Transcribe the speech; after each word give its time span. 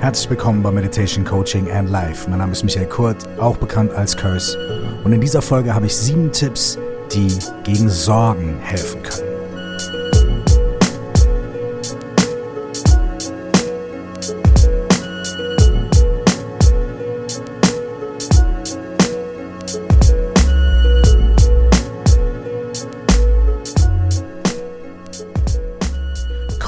Herzlich 0.00 0.30
willkommen 0.30 0.62
bei 0.62 0.70
Meditation 0.70 1.26
Coaching 1.26 1.70
and 1.70 1.90
Life. 1.90 2.28
Mein 2.30 2.38
Name 2.38 2.52
ist 2.52 2.64
Michael 2.64 2.86
Kurt, 2.86 3.28
auch 3.38 3.58
bekannt 3.58 3.92
als 3.92 4.16
Curse. 4.16 4.58
Und 5.04 5.12
in 5.12 5.20
dieser 5.20 5.42
Folge 5.42 5.74
habe 5.74 5.84
ich 5.84 5.94
sieben 5.94 6.32
Tipps, 6.32 6.78
die 7.12 7.38
gegen 7.64 7.90
Sorgen 7.90 8.58
helfen 8.60 9.02
können. 9.02 9.29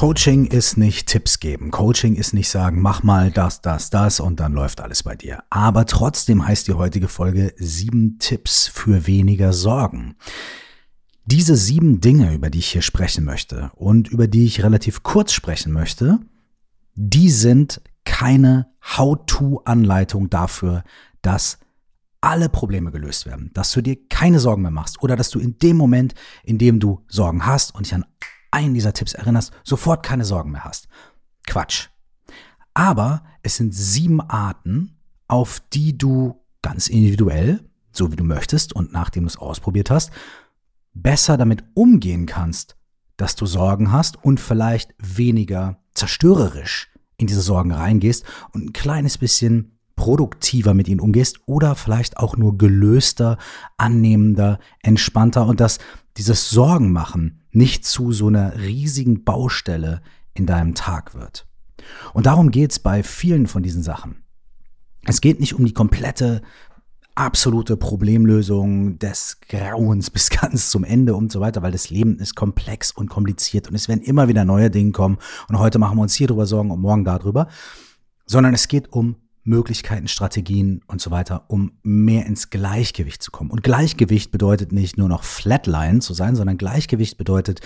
Coaching 0.03 0.47
ist 0.47 0.75
nicht 0.75 1.07
Tipps 1.07 1.39
geben. 1.39 1.71
Coaching 1.71 2.15
ist 2.15 2.33
nicht 2.33 2.49
sagen, 2.49 2.81
mach 2.81 3.03
mal 3.03 3.31
das, 3.31 3.61
das, 3.61 3.89
das 3.89 4.19
und 4.19 4.41
dann 4.41 4.51
läuft 4.51 4.81
alles 4.81 5.03
bei 5.03 5.15
dir. 5.15 5.45
Aber 5.49 5.85
trotzdem 5.85 6.45
heißt 6.45 6.67
die 6.67 6.73
heutige 6.73 7.07
Folge 7.07 7.53
sieben 7.55 8.19
Tipps 8.19 8.67
für 8.67 9.07
weniger 9.07 9.53
Sorgen. 9.53 10.17
Diese 11.23 11.55
sieben 11.55 12.01
Dinge, 12.01 12.33
über 12.33 12.49
die 12.49 12.59
ich 12.59 12.67
hier 12.67 12.81
sprechen 12.81 13.23
möchte 13.23 13.71
und 13.75 14.09
über 14.09 14.27
die 14.27 14.43
ich 14.43 14.61
relativ 14.61 15.03
kurz 15.03 15.31
sprechen 15.31 15.71
möchte, 15.71 16.19
die 16.95 17.29
sind 17.29 17.79
keine 18.03 18.73
How-to-Anleitung 18.83 20.29
dafür, 20.29 20.83
dass 21.21 21.59
alle 22.19 22.49
Probleme 22.49 22.91
gelöst 22.91 23.25
werden, 23.25 23.51
dass 23.53 23.71
du 23.71 23.81
dir 23.81 23.95
keine 24.09 24.41
Sorgen 24.41 24.63
mehr 24.63 24.71
machst 24.71 25.01
oder 25.01 25.15
dass 25.15 25.29
du 25.29 25.39
in 25.39 25.57
dem 25.59 25.77
Moment, 25.77 26.13
in 26.43 26.57
dem 26.57 26.81
du 26.81 27.05
Sorgen 27.07 27.45
hast 27.45 27.73
und 27.73 27.85
dich 27.85 27.95
an 27.95 28.03
einen 28.53 28.73
dieser 28.73 28.93
Tipps 28.93 29.13
erinnerst, 29.13 29.51
sofort 29.63 30.03
keine 30.03 30.25
Sorgen 30.25 30.51
mehr 30.51 30.63
hast. 30.63 30.87
Quatsch. 31.47 31.89
Aber 32.73 33.23
es 33.41 33.57
sind 33.57 33.73
sieben 33.73 34.21
Arten, 34.21 34.97
auf 35.27 35.61
die 35.73 35.97
du 35.97 36.41
ganz 36.61 36.87
individuell, 36.87 37.67
so 37.91 38.11
wie 38.11 38.15
du 38.15 38.23
möchtest 38.23 38.73
und 38.73 38.93
nachdem 38.93 39.23
du 39.23 39.27
es 39.27 39.37
ausprobiert 39.37 39.89
hast, 39.89 40.11
besser 40.93 41.37
damit 41.37 41.63
umgehen 41.73 42.25
kannst, 42.25 42.77
dass 43.17 43.35
du 43.35 43.45
Sorgen 43.45 43.91
hast 43.91 44.23
und 44.23 44.39
vielleicht 44.39 44.93
weniger 44.97 45.79
zerstörerisch 45.93 46.89
in 47.17 47.27
diese 47.27 47.41
Sorgen 47.41 47.71
reingehst 47.71 48.25
und 48.51 48.65
ein 48.65 48.73
kleines 48.73 49.17
bisschen 49.17 49.77
produktiver 49.95 50.73
mit 50.73 50.87
ihnen 50.87 50.99
umgehst 50.99 51.39
oder 51.45 51.75
vielleicht 51.75 52.17
auch 52.17 52.35
nur 52.35 52.57
gelöster, 52.57 53.37
annehmender, 53.77 54.59
entspannter 54.81 55.45
und 55.45 55.59
dass 55.59 55.77
dieses 56.17 56.49
Sorgen 56.49 56.91
machen 56.91 57.41
nicht 57.51 57.85
zu 57.85 58.11
so 58.11 58.27
einer 58.27 58.59
riesigen 58.59 59.23
Baustelle 59.23 60.01
in 60.33 60.45
deinem 60.45 60.75
Tag 60.75 61.13
wird. 61.13 61.47
Und 62.13 62.25
darum 62.25 62.51
geht's 62.51 62.79
bei 62.79 63.03
vielen 63.03 63.47
von 63.47 63.63
diesen 63.63 63.83
Sachen. 63.83 64.23
Es 65.05 65.21
geht 65.21 65.39
nicht 65.39 65.53
um 65.53 65.65
die 65.65 65.73
komplette, 65.73 66.41
absolute 67.15 67.77
Problemlösung 67.77 68.97
des 68.99 69.39
Grauens 69.47 70.09
bis 70.11 70.29
ganz 70.29 70.69
zum 70.69 70.83
Ende 70.83 71.15
und 71.15 71.31
so 71.31 71.39
weiter, 71.39 71.61
weil 71.61 71.71
das 71.71 71.89
Leben 71.89 72.17
ist 72.19 72.35
komplex 72.35 72.91
und 72.91 73.09
kompliziert 73.09 73.67
und 73.67 73.75
es 73.75 73.87
werden 73.87 74.01
immer 74.01 74.27
wieder 74.27 74.45
neue 74.45 74.69
Dinge 74.69 74.91
kommen 74.91 75.17
und 75.47 75.59
heute 75.59 75.77
machen 75.77 75.97
wir 75.97 76.03
uns 76.03 76.15
hier 76.15 76.27
drüber 76.27 76.45
Sorgen 76.45 76.71
und 76.71 76.81
morgen 76.81 77.03
darüber, 77.03 77.47
sondern 78.25 78.53
es 78.53 78.67
geht 78.67 78.91
um 78.91 79.17
Möglichkeiten, 79.43 80.07
Strategien 80.07 80.81
und 80.87 81.01
so 81.01 81.11
weiter, 81.11 81.45
um 81.49 81.73
mehr 81.83 82.25
ins 82.25 82.49
Gleichgewicht 82.49 83.21
zu 83.21 83.31
kommen. 83.31 83.51
Und 83.51 83.63
Gleichgewicht 83.63 84.31
bedeutet 84.31 84.71
nicht 84.71 84.97
nur 84.97 85.09
noch 85.09 85.23
Flatline 85.23 85.99
zu 85.99 86.13
sein, 86.13 86.35
sondern 86.35 86.57
Gleichgewicht 86.57 87.17
bedeutet, 87.17 87.61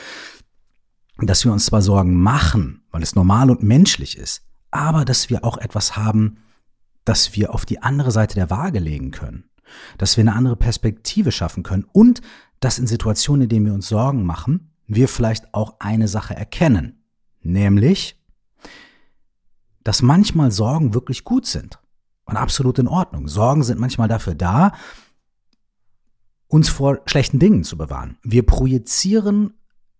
dass 1.19 1.45
wir 1.45 1.51
uns 1.51 1.65
zwar 1.65 1.81
Sorgen 1.81 2.19
machen, 2.19 2.81
weil 2.91 3.03
es 3.03 3.15
normal 3.15 3.49
und 3.51 3.63
menschlich 3.63 4.17
ist, 4.17 4.43
aber 4.71 5.05
dass 5.05 5.29
wir 5.29 5.43
auch 5.43 5.57
etwas 5.57 5.95
haben, 5.95 6.37
das 7.05 7.35
wir 7.35 7.53
auf 7.53 7.65
die 7.65 7.81
andere 7.81 8.11
Seite 8.11 8.35
der 8.35 8.49
Waage 8.49 8.79
legen 8.79 9.11
können, 9.11 9.45
dass 9.97 10.17
wir 10.17 10.23
eine 10.23 10.33
andere 10.33 10.55
Perspektive 10.55 11.31
schaffen 11.31 11.63
können 11.63 11.85
und 11.91 12.21
dass 12.59 12.79
in 12.79 12.87
Situationen, 12.87 13.43
in 13.43 13.49
denen 13.49 13.65
wir 13.67 13.73
uns 13.73 13.87
Sorgen 13.87 14.25
machen, 14.25 14.71
wir 14.87 15.07
vielleicht 15.07 15.53
auch 15.53 15.75
eine 15.79 16.07
Sache 16.07 16.35
erkennen, 16.35 17.03
nämlich 17.41 18.16
dass 19.87 20.01
manchmal 20.01 20.51
Sorgen 20.51 20.93
wirklich 20.93 21.23
gut 21.23 21.45
sind 21.45 21.79
und 22.25 22.35
absolut 22.35 22.77
in 22.77 22.89
Ordnung. 22.89 23.29
Sorgen 23.29 23.63
sind 23.63 23.79
manchmal 23.79 24.09
dafür 24.09 24.35
da, 24.35 24.73
uns 26.47 26.67
vor 26.67 26.99
schlechten 27.05 27.39
Dingen 27.39 27.63
zu 27.63 27.77
bewahren. 27.77 28.17
Wir 28.21 28.45
projizieren 28.45 29.53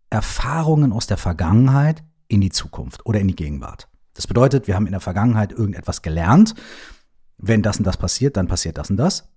Erfahrungen 0.09 0.91
aus 0.91 1.07
der 1.07 1.15
Vergangenheit 1.15 2.03
in 2.27 2.41
die 2.41 2.49
Zukunft 2.49 3.05
oder 3.05 3.21
in 3.21 3.29
die 3.29 3.35
Gegenwart. 3.37 3.87
Das 4.13 4.27
bedeutet, 4.27 4.67
wir 4.67 4.75
haben 4.75 4.87
in 4.87 4.91
der 4.91 4.99
Vergangenheit 4.99 5.53
irgendetwas 5.53 6.01
gelernt. 6.01 6.53
Wenn 7.37 7.63
das 7.63 7.77
und 7.77 7.87
das 7.87 7.95
passiert, 7.95 8.35
dann 8.35 8.47
passiert 8.47 8.77
das 8.77 8.89
und 8.89 8.97
das. 8.97 9.29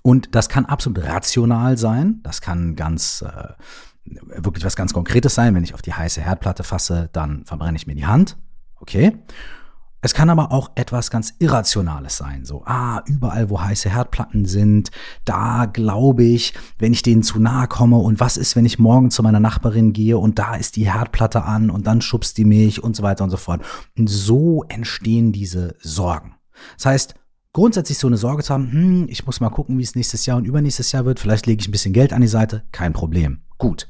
Und 0.00 0.34
das 0.34 0.48
kann 0.48 0.64
absolut 0.64 1.04
rational 1.04 1.76
sein. 1.76 2.20
Das 2.22 2.40
kann 2.40 2.76
ganz 2.76 3.20
äh, 3.20 3.52
wirklich 4.06 4.64
was 4.64 4.74
ganz 4.74 4.94
Konkretes 4.94 5.34
sein. 5.34 5.54
Wenn 5.54 5.64
ich 5.64 5.74
auf 5.74 5.82
die 5.82 5.92
heiße 5.92 6.22
Herdplatte 6.22 6.64
fasse, 6.64 7.10
dann 7.12 7.44
verbrenne 7.44 7.76
ich 7.76 7.86
mir 7.86 7.94
die 7.94 8.06
Hand. 8.06 8.38
Okay? 8.80 9.16
Es 10.02 10.14
kann 10.14 10.30
aber 10.30 10.50
auch 10.50 10.70
etwas 10.76 11.10
ganz 11.10 11.34
Irrationales 11.40 12.16
sein. 12.16 12.46
So, 12.46 12.62
ah, 12.64 13.02
überall, 13.04 13.50
wo 13.50 13.60
heiße 13.60 13.90
Herdplatten 13.90 14.46
sind, 14.46 14.90
da 15.26 15.66
glaube 15.66 16.24
ich, 16.24 16.54
wenn 16.78 16.94
ich 16.94 17.02
denen 17.02 17.22
zu 17.22 17.38
nahe 17.38 17.68
komme 17.68 17.98
und 17.98 18.18
was 18.18 18.38
ist, 18.38 18.56
wenn 18.56 18.64
ich 18.64 18.78
morgen 18.78 19.10
zu 19.10 19.22
meiner 19.22 19.40
Nachbarin 19.40 19.92
gehe 19.92 20.16
und 20.16 20.38
da 20.38 20.54
ist 20.54 20.76
die 20.76 20.90
Herdplatte 20.90 21.42
an 21.42 21.68
und 21.68 21.86
dann 21.86 22.00
schubst 22.00 22.38
die 22.38 22.46
mich 22.46 22.82
und 22.82 22.96
so 22.96 23.02
weiter 23.02 23.24
und 23.24 23.30
so 23.30 23.36
fort. 23.36 23.62
Und 23.98 24.08
so 24.08 24.64
entstehen 24.68 25.32
diese 25.32 25.76
Sorgen. 25.80 26.34
Das 26.76 26.86
heißt, 26.86 27.14
grundsätzlich 27.52 27.98
so 27.98 28.06
eine 28.06 28.16
Sorge 28.16 28.42
zu 28.42 28.54
haben, 28.54 28.72
hm, 28.72 29.06
ich 29.10 29.26
muss 29.26 29.40
mal 29.40 29.50
gucken, 29.50 29.76
wie 29.76 29.82
es 29.82 29.96
nächstes 29.96 30.24
Jahr 30.24 30.38
und 30.38 30.46
übernächstes 30.46 30.92
Jahr 30.92 31.04
wird, 31.04 31.20
vielleicht 31.20 31.46
lege 31.46 31.60
ich 31.60 31.68
ein 31.68 31.72
bisschen 31.72 31.92
Geld 31.92 32.14
an 32.14 32.22
die 32.22 32.28
Seite, 32.28 32.64
kein 32.72 32.94
Problem. 32.94 33.42
Gut. 33.58 33.86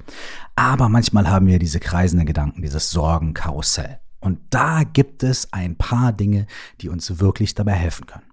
Aber 0.57 0.89
manchmal 0.89 1.31
haben 1.31 1.47
wir 1.47 1.61
diese 1.61 1.79
kreisenden 1.79 2.27
Gedanken, 2.27 2.63
dieses 2.63 2.91
Sorgenkarussell. 2.91 4.01
Und 4.21 4.39
da 4.51 4.85
gibt 4.85 5.23
es 5.23 5.53
ein 5.53 5.77
paar 5.77 6.13
Dinge, 6.13 6.47
die 6.81 6.89
uns 6.89 7.21
wirklich 7.21 7.55
dabei 7.55 7.73
helfen 7.73 8.07
können. 8.07 8.27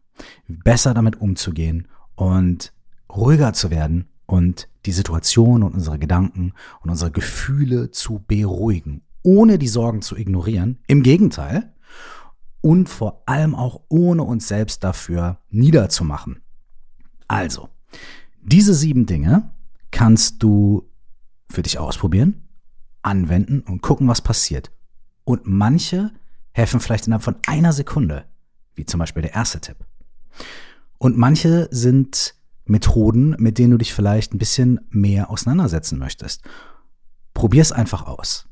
Besser 0.48 0.94
damit 0.94 1.22
umzugehen 1.22 1.88
und 2.16 2.74
ruhiger 3.10 3.54
zu 3.54 3.72
werden 3.72 4.10
und 4.26 4.68
die 4.86 4.92
Situation 4.92 5.64
und 5.64 5.74
unsere 5.74 5.98
Gedanken 5.98 6.54
und 6.82 6.90
unsere 6.90 7.12
Gefühle 7.12 7.92
zu 7.92 8.24
beruhigen, 8.28 9.02
ohne 9.24 9.58
die 9.58 9.68
Sorgen 9.68 10.02
zu 10.02 10.16
ignorieren. 10.16 10.80
Im 10.88 11.04
Gegenteil. 11.04 11.74
Und 12.62 12.90
vor 12.90 13.24
allem 13.28 13.56
auch 13.56 13.82
ohne 13.88 14.24
uns 14.24 14.48
selbst 14.48 14.84
dafür 14.84 15.40
niederzumachen. 15.50 16.42
Also, 17.28 17.70
diese 18.42 18.74
sieben 18.74 19.06
Dinge 19.06 19.52
kannst 19.92 20.44
du 20.44 20.90
für 21.50 21.62
dich 21.62 21.80
ausprobieren, 21.80 22.48
anwenden 23.04 23.62
und 23.62 23.82
gucken, 23.82 24.08
was 24.08 24.22
passiert. 24.22 24.72
Und 25.28 25.46
manche 25.46 26.12
helfen 26.54 26.80
vielleicht 26.80 27.06
innerhalb 27.06 27.22
von 27.22 27.36
einer 27.48 27.74
Sekunde, 27.74 28.24
wie 28.76 28.86
zum 28.86 29.00
Beispiel 29.00 29.24
der 29.24 29.34
erste 29.34 29.60
Tipp. 29.60 29.76
Und 31.00 31.18
manche 31.18 31.68
sind 31.70 32.34
Methoden, 32.64 33.36
mit 33.38 33.58
denen 33.58 33.72
du 33.72 33.78
dich 33.78 33.94
vielleicht 33.94 34.34
ein 34.34 34.38
bisschen 34.38 34.80
mehr 34.90 35.30
auseinandersetzen 35.30 36.00
möchtest. 36.00 36.44
Probier's 37.34 37.74
einfach 37.74 38.06
aus. 38.06 38.48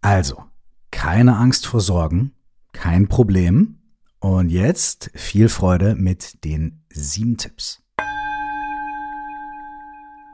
Also, 0.00 0.42
keine 0.90 1.36
Angst 1.36 1.68
vor 1.68 1.80
Sorgen, 1.80 2.32
kein 2.72 3.06
Problem. 3.06 3.78
Und 4.18 4.50
jetzt 4.50 5.12
viel 5.14 5.48
Freude 5.48 5.94
mit 5.94 6.42
den 6.44 6.82
sieben 6.90 7.36
Tipps. 7.36 7.80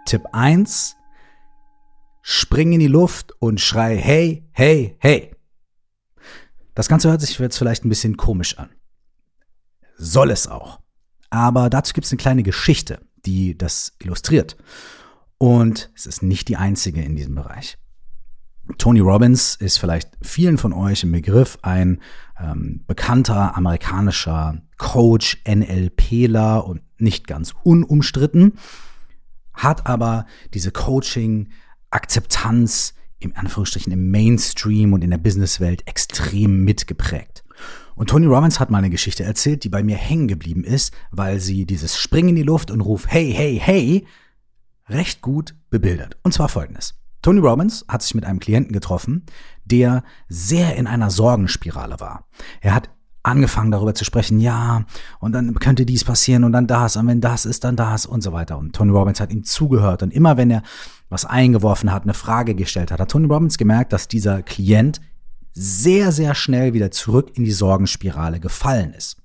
Tipp 0.06 0.22
1, 0.32 0.96
spring 2.28 2.72
in 2.72 2.80
die 2.80 2.88
Luft 2.88 3.40
und 3.40 3.60
schrei, 3.60 3.96
hey, 3.96 4.48
hey, 4.50 4.96
hey. 4.98 5.32
Das 6.74 6.88
Ganze 6.88 7.08
hört 7.08 7.20
sich 7.20 7.38
jetzt 7.38 7.56
vielleicht 7.56 7.84
ein 7.84 7.88
bisschen 7.88 8.16
komisch 8.16 8.58
an. 8.58 8.70
Soll 9.96 10.32
es 10.32 10.48
auch. 10.48 10.80
Aber 11.30 11.70
dazu 11.70 11.92
gibt 11.92 12.04
es 12.04 12.10
eine 12.10 12.18
kleine 12.18 12.42
Geschichte, 12.42 13.00
die 13.24 13.56
das 13.56 13.92
illustriert. 14.00 14.56
Und 15.38 15.92
es 15.94 16.04
ist 16.04 16.24
nicht 16.24 16.48
die 16.48 16.56
einzige 16.56 17.00
in 17.00 17.14
diesem 17.14 17.36
Bereich. 17.36 17.78
Tony 18.76 18.98
Robbins 18.98 19.54
ist 19.54 19.78
vielleicht 19.78 20.10
vielen 20.20 20.58
von 20.58 20.72
euch 20.72 21.04
im 21.04 21.12
Begriff 21.12 21.58
ein 21.62 22.02
ähm, 22.40 22.82
bekannter 22.88 23.56
amerikanischer 23.56 24.62
Coach, 24.78 25.40
NLPler 25.46 26.66
und 26.66 26.82
nicht 26.98 27.28
ganz 27.28 27.54
unumstritten, 27.62 28.58
hat 29.54 29.86
aber 29.86 30.26
diese 30.54 30.72
Coaching, 30.72 31.50
Akzeptanz 31.90 32.94
im 33.18 33.32
Anführungsstrichen 33.34 33.92
im 33.92 34.10
Mainstream 34.10 34.92
und 34.92 35.02
in 35.02 35.10
der 35.10 35.18
Businesswelt 35.18 35.86
extrem 35.86 36.64
mitgeprägt. 36.64 37.44
Und 37.94 38.10
Tony 38.10 38.26
Robbins 38.26 38.60
hat 38.60 38.70
mal 38.70 38.78
eine 38.78 38.90
Geschichte 38.90 39.24
erzählt, 39.24 39.64
die 39.64 39.70
bei 39.70 39.82
mir 39.82 39.96
hängen 39.96 40.28
geblieben 40.28 40.64
ist, 40.64 40.92
weil 41.10 41.40
sie 41.40 41.64
dieses 41.64 41.98
Springen 41.98 42.30
in 42.30 42.36
die 42.36 42.42
Luft 42.42 42.70
und 42.70 42.82
Ruf 42.82 43.06
Hey, 43.08 43.32
hey, 43.32 43.58
hey 43.62 44.06
recht 44.88 45.22
gut 45.22 45.54
bebildert. 45.70 46.18
Und 46.22 46.32
zwar 46.32 46.48
folgendes. 46.48 46.94
Tony 47.22 47.40
Robbins 47.40 47.84
hat 47.88 48.02
sich 48.02 48.14
mit 48.14 48.24
einem 48.24 48.38
Klienten 48.38 48.72
getroffen, 48.72 49.24
der 49.64 50.04
sehr 50.28 50.76
in 50.76 50.86
einer 50.86 51.10
Sorgenspirale 51.10 51.98
war. 51.98 52.28
Er 52.60 52.74
hat 52.74 52.90
angefangen 53.22 53.72
darüber 53.72 53.94
zu 53.94 54.04
sprechen, 54.04 54.38
ja, 54.38 54.84
und 55.18 55.32
dann 55.32 55.54
könnte 55.54 55.84
dies 55.84 56.04
passieren 56.04 56.44
und 56.44 56.52
dann 56.52 56.68
das, 56.68 56.96
und 56.96 57.08
wenn 57.08 57.20
das 57.20 57.44
ist, 57.44 57.64
dann 57.64 57.74
das 57.74 58.06
und 58.06 58.22
so 58.22 58.32
weiter. 58.32 58.56
Und 58.56 58.76
Tony 58.76 58.92
Robbins 58.92 59.18
hat 59.18 59.32
ihm 59.32 59.42
zugehört 59.42 60.04
und 60.04 60.12
immer 60.12 60.36
wenn 60.36 60.50
er 60.50 60.62
was 61.08 61.24
eingeworfen 61.24 61.92
hat, 61.92 62.02
eine 62.02 62.14
Frage 62.14 62.54
gestellt 62.54 62.90
hat, 62.90 63.00
hat 63.00 63.10
Tony 63.10 63.26
Robbins 63.26 63.58
gemerkt, 63.58 63.92
dass 63.92 64.08
dieser 64.08 64.42
Klient 64.42 65.00
sehr, 65.52 66.12
sehr 66.12 66.34
schnell 66.34 66.74
wieder 66.74 66.90
zurück 66.90 67.32
in 67.34 67.44
die 67.44 67.52
Sorgenspirale 67.52 68.40
gefallen 68.40 68.92
ist. 68.92 69.16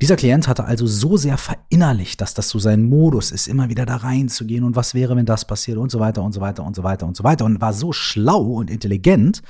Dieser 0.00 0.16
Klient 0.16 0.48
hatte 0.48 0.64
also 0.64 0.86
so 0.86 1.16
sehr 1.16 1.38
verinnerlicht, 1.38 2.20
dass 2.20 2.34
das 2.34 2.48
so 2.48 2.58
sein 2.58 2.88
Modus 2.88 3.30
ist, 3.30 3.46
immer 3.46 3.68
wieder 3.68 3.86
da 3.86 3.96
reinzugehen 3.96 4.64
und 4.64 4.74
was 4.74 4.94
wäre, 4.94 5.14
wenn 5.14 5.26
das 5.26 5.44
passiert 5.44 5.78
und 5.78 5.92
so 5.92 6.00
weiter 6.00 6.22
und 6.22 6.32
so 6.32 6.40
weiter 6.40 6.64
und 6.64 6.74
so 6.74 6.82
weiter 6.82 7.06
und 7.06 7.16
so 7.16 7.22
weiter 7.22 7.44
und 7.44 7.60
war 7.60 7.72
so 7.72 7.92
schlau 7.92 8.42
und 8.42 8.68
intelligent, 8.70 9.42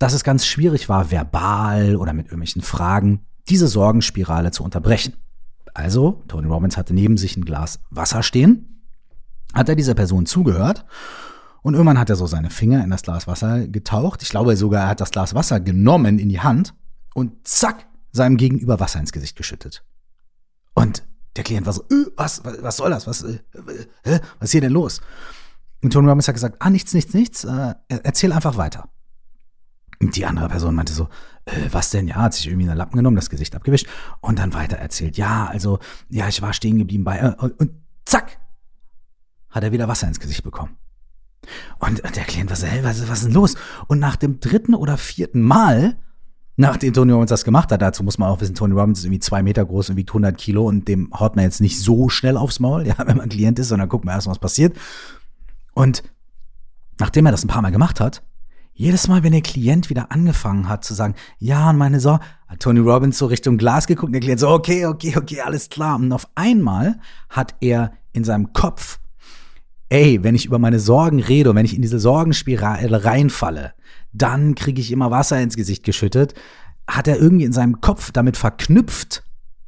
dass 0.00 0.14
es 0.14 0.24
ganz 0.24 0.46
schwierig 0.46 0.88
war, 0.88 1.12
verbal 1.12 1.94
oder 1.94 2.12
mit 2.12 2.26
irgendwelchen 2.26 2.62
Fragen 2.62 3.20
diese 3.48 3.68
Sorgenspirale 3.68 4.50
zu 4.50 4.64
unterbrechen. 4.64 5.14
Also, 5.74 6.22
Tony 6.26 6.48
Robbins 6.48 6.76
hatte 6.76 6.92
neben 6.92 7.16
sich 7.16 7.36
ein 7.36 7.44
Glas 7.44 7.78
Wasser 7.90 8.22
stehen, 8.24 8.71
hat 9.52 9.68
er 9.68 9.76
dieser 9.76 9.94
Person 9.94 10.26
zugehört 10.26 10.84
und 11.62 11.74
irgendwann 11.74 11.98
hat 11.98 12.10
er 12.10 12.16
so 12.16 12.26
seine 12.26 12.50
Finger 12.50 12.82
in 12.82 12.90
das 12.90 13.02
Glas 13.02 13.26
Wasser 13.26 13.68
getaucht. 13.68 14.22
Ich 14.22 14.30
glaube 14.30 14.56
sogar, 14.56 14.82
er 14.82 14.88
hat 14.88 15.00
das 15.00 15.10
Glas 15.10 15.34
Wasser 15.34 15.60
genommen 15.60 16.18
in 16.18 16.28
die 16.28 16.40
Hand 16.40 16.74
und 17.14 17.46
zack, 17.46 17.86
seinem 18.10 18.36
Gegenüber 18.36 18.80
Wasser 18.80 19.00
ins 19.00 19.12
Gesicht 19.12 19.36
geschüttet. 19.36 19.84
Und 20.74 21.02
der 21.36 21.44
Klient 21.44 21.66
war 21.66 21.72
so, 21.72 21.82
äh, 21.82 22.06
was, 22.16 22.44
was, 22.44 22.62
was 22.62 22.76
soll 22.76 22.90
das? 22.90 23.06
Was, 23.06 23.22
äh, 23.22 23.38
äh, 24.04 24.20
was 24.38 24.48
ist 24.48 24.52
hier 24.52 24.60
denn 24.60 24.72
los? 24.72 25.00
Und 25.82 25.92
Tony 25.92 26.08
Robbins 26.08 26.28
hat 26.28 26.34
gesagt, 26.34 26.56
ah, 26.60 26.70
nichts, 26.70 26.94
nichts, 26.94 27.14
nichts, 27.14 27.44
äh, 27.44 27.74
erzähl 27.88 28.32
einfach 28.32 28.56
weiter. 28.56 28.88
Und 30.00 30.16
die 30.16 30.26
andere 30.26 30.48
Person 30.48 30.74
meinte 30.74 30.92
so, 30.92 31.08
äh, 31.44 31.52
was 31.70 31.90
denn? 31.90 32.08
Ja, 32.08 32.16
hat 32.16 32.34
sich 32.34 32.46
irgendwie 32.48 32.68
einen 32.68 32.76
Lappen 32.76 32.96
genommen, 32.96 33.16
das 33.16 33.30
Gesicht 33.30 33.54
abgewischt 33.54 33.86
und 34.20 34.38
dann 34.38 34.52
weiter 34.52 34.76
erzählt. 34.76 35.16
Ja, 35.16 35.46
also, 35.46 35.78
ja, 36.08 36.28
ich 36.28 36.42
war 36.42 36.52
stehen 36.52 36.78
geblieben 36.78 37.04
bei, 37.04 37.18
äh, 37.18 37.34
und 37.38 37.70
zack, 38.04 38.38
hat 39.52 39.62
er 39.62 39.72
wieder 39.72 39.88
Wasser 39.88 40.08
ins 40.08 40.20
Gesicht 40.20 40.42
bekommen. 40.42 40.76
Und, 41.78 42.00
und 42.00 42.16
der 42.16 42.24
Klient 42.24 42.50
war 42.50 42.56
so, 42.56 42.66
hey, 42.66 42.84
was, 42.84 43.08
was 43.08 43.18
ist 43.18 43.26
denn 43.26 43.34
los? 43.34 43.54
Und 43.88 43.98
nach 43.98 44.16
dem 44.16 44.40
dritten 44.40 44.74
oder 44.74 44.96
vierten 44.96 45.42
Mal, 45.42 45.96
nachdem 46.56 46.92
Tony 46.92 47.12
Robbins 47.12 47.30
das 47.30 47.44
gemacht 47.44 47.72
hat, 47.72 47.82
dazu 47.82 48.02
muss 48.04 48.18
man 48.18 48.28
auch 48.28 48.40
wissen, 48.40 48.54
Tony 48.54 48.74
Robbins 48.74 49.00
ist 49.00 49.04
irgendwie 49.04 49.20
zwei 49.20 49.42
Meter 49.42 49.64
groß 49.64 49.90
und 49.90 49.96
wiegt 49.96 50.10
100 50.10 50.36
Kilo 50.36 50.66
und 50.66 50.86
dem 50.88 51.10
haut 51.12 51.36
man 51.36 51.44
jetzt 51.44 51.60
nicht 51.60 51.80
so 51.80 52.08
schnell 52.08 52.36
aufs 52.36 52.60
Maul, 52.60 52.86
ja, 52.86 52.94
wenn 53.06 53.16
man 53.16 53.28
Klient 53.28 53.58
ist, 53.58 53.68
sondern 53.68 53.88
guckt 53.88 54.04
man 54.04 54.14
erst, 54.14 54.26
was 54.26 54.38
passiert. 54.38 54.76
Und 55.74 56.02
nachdem 56.98 57.26
er 57.26 57.32
das 57.32 57.44
ein 57.44 57.48
paar 57.48 57.62
Mal 57.62 57.70
gemacht 57.70 58.00
hat, 58.00 58.22
jedes 58.74 59.06
Mal, 59.06 59.22
wenn 59.22 59.32
der 59.32 59.42
Klient 59.42 59.90
wieder 59.90 60.10
angefangen 60.12 60.68
hat 60.68 60.84
zu 60.84 60.94
sagen, 60.94 61.14
ja, 61.38 61.70
und 61.70 61.76
meine 61.76 62.00
Sorge, 62.00 62.24
hat 62.48 62.60
Tony 62.60 62.80
Robbins 62.80 63.18
so 63.18 63.26
Richtung 63.26 63.58
Glas 63.58 63.86
geguckt 63.86 64.06
und 64.06 64.12
der 64.12 64.20
Klient 64.20 64.40
so, 64.40 64.48
okay, 64.48 64.86
okay, 64.86 65.14
okay, 65.16 65.40
alles 65.42 65.68
klar. 65.68 65.96
Und 65.96 66.12
auf 66.12 66.28
einmal 66.34 66.98
hat 67.28 67.54
er 67.60 67.92
in 68.12 68.24
seinem 68.24 68.52
Kopf, 68.52 68.98
ey, 69.92 70.24
wenn 70.24 70.34
ich 70.34 70.46
über 70.46 70.58
meine 70.58 70.80
Sorgen 70.80 71.20
rede 71.20 71.50
und 71.50 71.56
wenn 71.56 71.66
ich 71.66 71.76
in 71.76 71.82
diese 71.82 71.98
Sorgenspirale 71.98 73.04
reinfalle, 73.04 73.74
dann 74.12 74.54
kriege 74.54 74.80
ich 74.80 74.90
immer 74.90 75.10
Wasser 75.10 75.38
ins 75.38 75.54
Gesicht 75.54 75.84
geschüttet, 75.84 76.32
hat 76.88 77.08
er 77.08 77.18
irgendwie 77.18 77.44
in 77.44 77.52
seinem 77.52 77.82
Kopf 77.82 78.10
damit 78.10 78.38
verknüpft. 78.38 79.22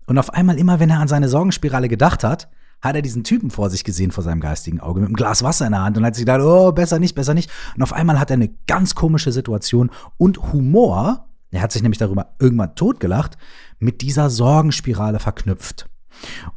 Und 0.06 0.16
auf 0.16 0.32
einmal 0.32 0.58
immer, 0.58 0.80
wenn 0.80 0.88
er 0.88 1.00
an 1.00 1.08
seine 1.08 1.28
Sorgenspirale 1.28 1.88
gedacht 1.88 2.24
hat, 2.24 2.48
hat 2.80 2.96
er 2.96 3.02
diesen 3.02 3.22
Typen 3.22 3.50
vor 3.50 3.68
sich 3.68 3.84
gesehen, 3.84 4.12
vor 4.12 4.24
seinem 4.24 4.40
geistigen 4.40 4.80
Auge, 4.80 5.00
mit 5.00 5.08
einem 5.08 5.16
Glas 5.16 5.42
Wasser 5.42 5.66
in 5.66 5.72
der 5.72 5.82
Hand 5.82 5.98
und 5.98 6.06
hat 6.06 6.14
sich 6.14 6.24
gedacht, 6.24 6.40
oh, 6.40 6.72
besser 6.72 6.98
nicht, 6.98 7.14
besser 7.14 7.34
nicht. 7.34 7.50
Und 7.76 7.82
auf 7.82 7.92
einmal 7.92 8.18
hat 8.18 8.30
er 8.30 8.34
eine 8.34 8.50
ganz 8.66 8.94
komische 8.94 9.30
Situation 9.30 9.90
und 10.16 10.54
Humor, 10.54 11.28
er 11.50 11.60
hat 11.60 11.72
sich 11.72 11.82
nämlich 11.82 11.98
darüber 11.98 12.34
irgendwann 12.38 12.74
totgelacht, 12.76 13.36
mit 13.78 14.00
dieser 14.00 14.30
Sorgenspirale 14.30 15.18
verknüpft. 15.18 15.86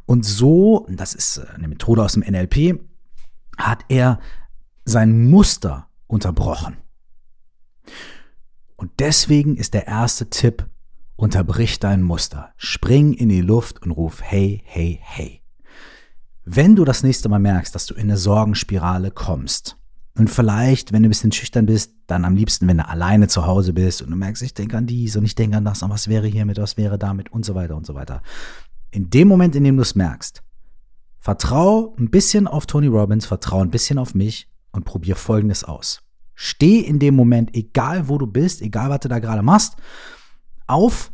Und 0.06 0.24
so, 0.24 0.86
das 0.90 1.12
ist 1.12 1.46
eine 1.54 1.68
Methode 1.68 2.02
aus 2.02 2.14
dem 2.14 2.22
NLP, 2.22 2.80
hat 3.58 3.84
er 3.88 4.18
sein 4.84 5.28
Muster 5.28 5.88
unterbrochen. 6.06 6.78
Und 8.76 8.92
deswegen 8.98 9.56
ist 9.56 9.74
der 9.74 9.86
erste 9.86 10.30
Tipp, 10.30 10.66
unterbrich 11.16 11.80
dein 11.80 12.02
Muster. 12.02 12.52
Spring 12.56 13.12
in 13.12 13.28
die 13.28 13.40
Luft 13.40 13.82
und 13.82 13.90
ruf 13.90 14.22
hey, 14.22 14.62
hey, 14.64 15.00
hey. 15.02 15.42
Wenn 16.44 16.76
du 16.76 16.84
das 16.84 17.02
nächste 17.02 17.28
Mal 17.28 17.40
merkst, 17.40 17.74
dass 17.74 17.86
du 17.86 17.94
in 17.94 18.02
eine 18.02 18.16
Sorgenspirale 18.16 19.10
kommst, 19.10 19.78
und 20.18 20.28
vielleicht, 20.28 20.92
wenn 20.92 21.04
du 21.04 21.08
ein 21.08 21.10
bisschen 21.10 21.30
schüchtern 21.30 21.66
bist, 21.66 21.92
dann 22.08 22.24
am 22.24 22.34
liebsten, 22.34 22.66
wenn 22.66 22.78
du 22.78 22.88
alleine 22.88 23.28
zu 23.28 23.46
Hause 23.46 23.72
bist 23.72 24.02
und 24.02 24.10
du 24.10 24.16
merkst, 24.16 24.42
ich 24.42 24.52
denke 24.52 24.76
an 24.76 24.86
dies 24.86 25.14
und 25.14 25.24
ich 25.24 25.36
denke 25.36 25.56
an 25.56 25.64
das 25.64 25.82
und 25.82 25.90
was 25.90 26.08
wäre 26.08 26.26
hiermit, 26.26 26.58
was 26.58 26.76
wäre 26.76 26.98
damit 26.98 27.30
und 27.30 27.44
so 27.44 27.54
weiter 27.54 27.76
und 27.76 27.86
so 27.86 27.94
weiter. 27.94 28.20
In 28.90 29.10
dem 29.10 29.28
Moment, 29.28 29.54
in 29.54 29.62
dem 29.62 29.76
du 29.76 29.82
es 29.82 29.94
merkst, 29.94 30.42
vertrau 31.20 31.94
ein 31.98 32.10
bisschen 32.10 32.46
auf 32.46 32.66
Tony 32.66 32.86
Robbins, 32.86 33.26
vertrau 33.26 33.60
ein 33.60 33.70
bisschen 33.70 33.98
auf 33.98 34.14
mich 34.14 34.48
und 34.72 34.84
probier 34.84 35.16
Folgendes 35.16 35.64
aus. 35.64 36.02
Steh 36.34 36.80
in 36.80 36.98
dem 36.98 37.16
Moment, 37.16 37.54
egal 37.56 38.08
wo 38.08 38.18
du 38.18 38.26
bist, 38.26 38.62
egal 38.62 38.90
was 38.90 39.00
du 39.00 39.08
da 39.08 39.18
gerade 39.18 39.42
machst, 39.42 39.76
auf 40.66 41.12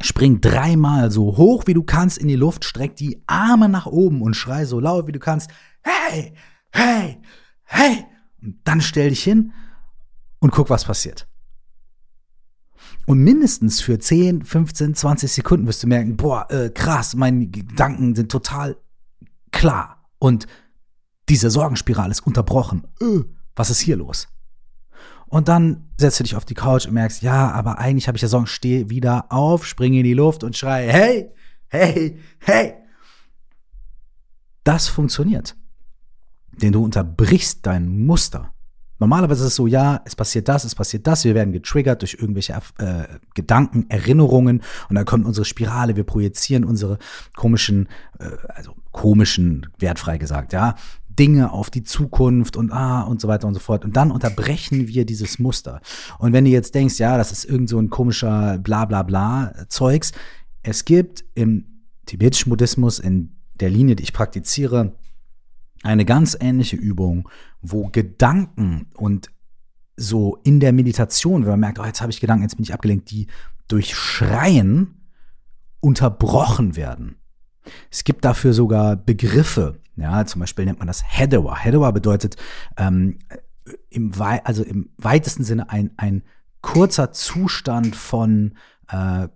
Spring 0.00 0.40
dreimal 0.40 1.10
so 1.10 1.36
hoch 1.36 1.64
wie 1.66 1.74
du 1.74 1.82
kannst 1.82 2.18
in 2.18 2.28
die 2.28 2.36
Luft, 2.36 2.64
streck 2.64 2.96
die 2.96 3.22
Arme 3.26 3.68
nach 3.68 3.86
oben 3.86 4.22
und 4.22 4.34
schrei 4.34 4.64
so 4.64 4.80
laut 4.80 5.06
wie 5.06 5.12
du 5.12 5.18
kannst. 5.18 5.50
Hey, 5.82 6.34
hey, 6.70 7.20
hey. 7.64 8.04
Und 8.42 8.58
dann 8.64 8.80
stell 8.80 9.10
dich 9.10 9.22
hin 9.22 9.52
und 10.40 10.52
guck, 10.52 10.70
was 10.70 10.84
passiert. 10.84 11.28
Und 13.06 13.18
mindestens 13.18 13.80
für 13.80 13.98
10, 13.98 14.44
15, 14.44 14.94
20 14.94 15.30
Sekunden 15.30 15.66
wirst 15.66 15.82
du 15.82 15.86
merken, 15.86 16.16
boah, 16.16 16.50
äh, 16.50 16.70
krass, 16.70 17.14
meine 17.14 17.46
Gedanken 17.46 18.14
sind 18.14 18.30
total 18.30 18.76
klar. 19.54 20.10
Und 20.18 20.46
diese 21.28 21.50
Sorgenspirale 21.50 22.10
ist 22.10 22.26
unterbrochen. 22.26 22.86
Äh, 23.00 23.20
was 23.56 23.70
ist 23.70 23.80
hier 23.80 23.96
los? 23.96 24.28
Und 25.26 25.48
dann 25.48 25.88
setzt 25.96 26.20
du 26.20 26.24
dich 26.24 26.36
auf 26.36 26.44
die 26.44 26.54
Couch 26.54 26.86
und 26.86 26.92
merkst, 26.92 27.22
ja, 27.22 27.50
aber 27.50 27.78
eigentlich 27.78 28.06
habe 28.06 28.16
ich 28.16 28.22
ja 28.22 28.28
Sorgen, 28.28 28.46
steh 28.46 28.90
wieder 28.90 29.32
auf, 29.32 29.66
springe 29.66 29.98
in 29.98 30.04
die 30.04 30.14
Luft 30.14 30.44
und 30.44 30.56
schrei, 30.56 30.86
hey, 30.92 31.30
hey, 31.68 32.20
hey. 32.38 32.74
Das 34.62 34.88
funktioniert. 34.88 35.56
Denn 36.52 36.72
du 36.72 36.84
unterbrichst 36.84 37.66
dein 37.66 38.06
Muster. 38.06 38.53
Normalerweise 38.98 39.42
ist 39.42 39.48
es 39.48 39.54
so, 39.56 39.66
ja, 39.66 40.00
es 40.04 40.14
passiert 40.14 40.48
das, 40.48 40.64
es 40.64 40.74
passiert 40.74 41.06
das, 41.06 41.24
wir 41.24 41.34
werden 41.34 41.52
getriggert 41.52 42.02
durch 42.02 42.14
irgendwelche 42.14 42.54
äh, 42.78 43.04
Gedanken, 43.34 43.86
Erinnerungen 43.88 44.62
und 44.88 44.94
dann 44.94 45.04
kommt 45.04 45.26
unsere 45.26 45.44
Spirale, 45.44 45.96
wir 45.96 46.04
projizieren 46.04 46.64
unsere 46.64 46.98
komischen, 47.34 47.88
äh, 48.18 48.30
also 48.48 48.74
komischen, 48.92 49.66
wertfrei 49.78 50.18
gesagt, 50.18 50.52
ja, 50.52 50.76
Dinge 51.18 51.52
auf 51.52 51.70
die 51.70 51.84
Zukunft 51.84 52.56
und 52.56 52.72
ah 52.72 53.02
und 53.02 53.20
so 53.20 53.28
weiter 53.28 53.46
und 53.46 53.54
so 53.54 53.60
fort. 53.60 53.84
Und 53.84 53.96
dann 53.96 54.10
unterbrechen 54.10 54.88
wir 54.88 55.04
dieses 55.04 55.38
Muster. 55.38 55.80
Und 56.18 56.32
wenn 56.32 56.44
du 56.44 56.50
jetzt 56.50 56.74
denkst, 56.74 56.98
ja, 56.98 57.16
das 57.16 57.30
ist 57.30 57.44
irgend 57.44 57.68
so 57.68 57.78
ein 57.78 57.90
komischer 57.90 58.58
bla 58.58 58.84
bla 58.84 59.02
bla 59.02 59.52
Zeugs, 59.68 60.12
es 60.62 60.84
gibt 60.84 61.24
im 61.34 61.82
tibetischen 62.06 62.50
Buddhismus, 62.50 62.98
in 62.98 63.36
der 63.54 63.70
Linie, 63.70 63.96
die 63.96 64.02
ich 64.02 64.12
praktiziere, 64.12 64.94
eine 65.82 66.04
ganz 66.04 66.36
ähnliche 66.40 66.76
Übung, 66.76 67.28
wo 67.64 67.88
Gedanken 67.88 68.86
und 68.94 69.30
so 69.96 70.38
in 70.44 70.60
der 70.60 70.72
Meditation, 70.72 71.42
wenn 71.42 71.52
man 71.52 71.60
merkt, 71.60 71.78
oh, 71.78 71.84
jetzt 71.84 72.00
habe 72.00 72.12
ich 72.12 72.20
Gedanken, 72.20 72.42
jetzt 72.42 72.56
bin 72.56 72.64
ich 72.64 72.74
abgelenkt, 72.74 73.10
die 73.10 73.26
durch 73.68 73.94
Schreien 73.94 75.08
unterbrochen 75.80 76.76
werden. 76.76 77.16
Es 77.90 78.04
gibt 78.04 78.24
dafür 78.24 78.52
sogar 78.52 78.96
Begriffe. 78.96 79.80
Ja, 79.96 80.26
zum 80.26 80.40
Beispiel 80.40 80.64
nennt 80.64 80.80
man 80.80 80.88
das 80.88 81.02
Hedawa. 81.06 81.56
Hedawa 81.56 81.90
bedeutet 81.92 82.36
ähm, 82.76 83.18
im, 83.90 84.18
Wei 84.18 84.44
also 84.44 84.62
im 84.62 84.90
weitesten 84.98 85.44
Sinne 85.44 85.70
ein, 85.70 85.92
ein 85.96 86.22
kurzer 86.60 87.12
Zustand 87.12 87.94
von 87.94 88.54
äh, 88.88 89.28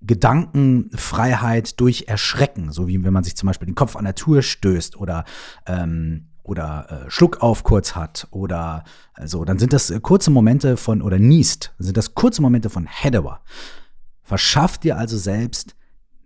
Gedankenfreiheit 0.00 1.80
durch 1.80 2.04
Erschrecken, 2.06 2.70
so 2.70 2.86
wie 2.86 3.02
wenn 3.02 3.12
man 3.12 3.24
sich 3.24 3.36
zum 3.36 3.48
Beispiel 3.48 3.66
den 3.66 3.74
Kopf 3.74 3.96
an 3.96 4.04
der 4.04 4.14
Tür 4.14 4.42
stößt 4.42 4.96
oder 4.96 5.24
ähm, 5.66 6.27
oder 6.48 7.04
äh, 7.06 7.10
Schluck 7.10 7.42
auf 7.42 7.62
kurz 7.62 7.94
hat 7.94 8.26
oder 8.30 8.84
so, 9.16 9.22
also, 9.22 9.44
dann 9.44 9.58
sind 9.58 9.72
das 9.72 9.92
kurze 10.02 10.30
Momente 10.30 10.76
von 10.76 11.02
oder 11.02 11.18
niest, 11.18 11.74
sind 11.78 11.96
das 11.96 12.14
kurze 12.14 12.42
Momente 12.42 12.70
von 12.70 12.86
Hedawa. 12.86 13.40
Verschaff 14.22 14.78
dir 14.78 14.96
also 14.96 15.16
selbst 15.16 15.76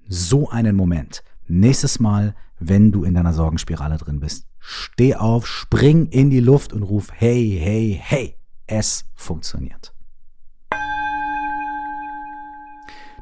so 0.09 0.49
einen 0.50 0.76
Moment. 0.76 1.23
Nächstes 1.47 2.00
Mal, 2.00 2.35
wenn 2.59 2.93
du 2.93 3.05
in 3.05 3.14
deiner 3.14 3.33
Sorgenspirale 3.33 3.97
drin 3.97 4.21
bist, 4.21 4.47
steh 4.59 5.14
auf, 5.17 5.47
spring 5.47 6.07
in 6.09 6.31
die 6.31 6.41
Luft 6.41 6.73
und 6.73 6.83
ruf 6.83 7.09
hey, 7.12 7.59
hey, 7.61 8.00
hey. 8.00 8.37
Es 8.67 9.05
funktioniert. 9.14 9.93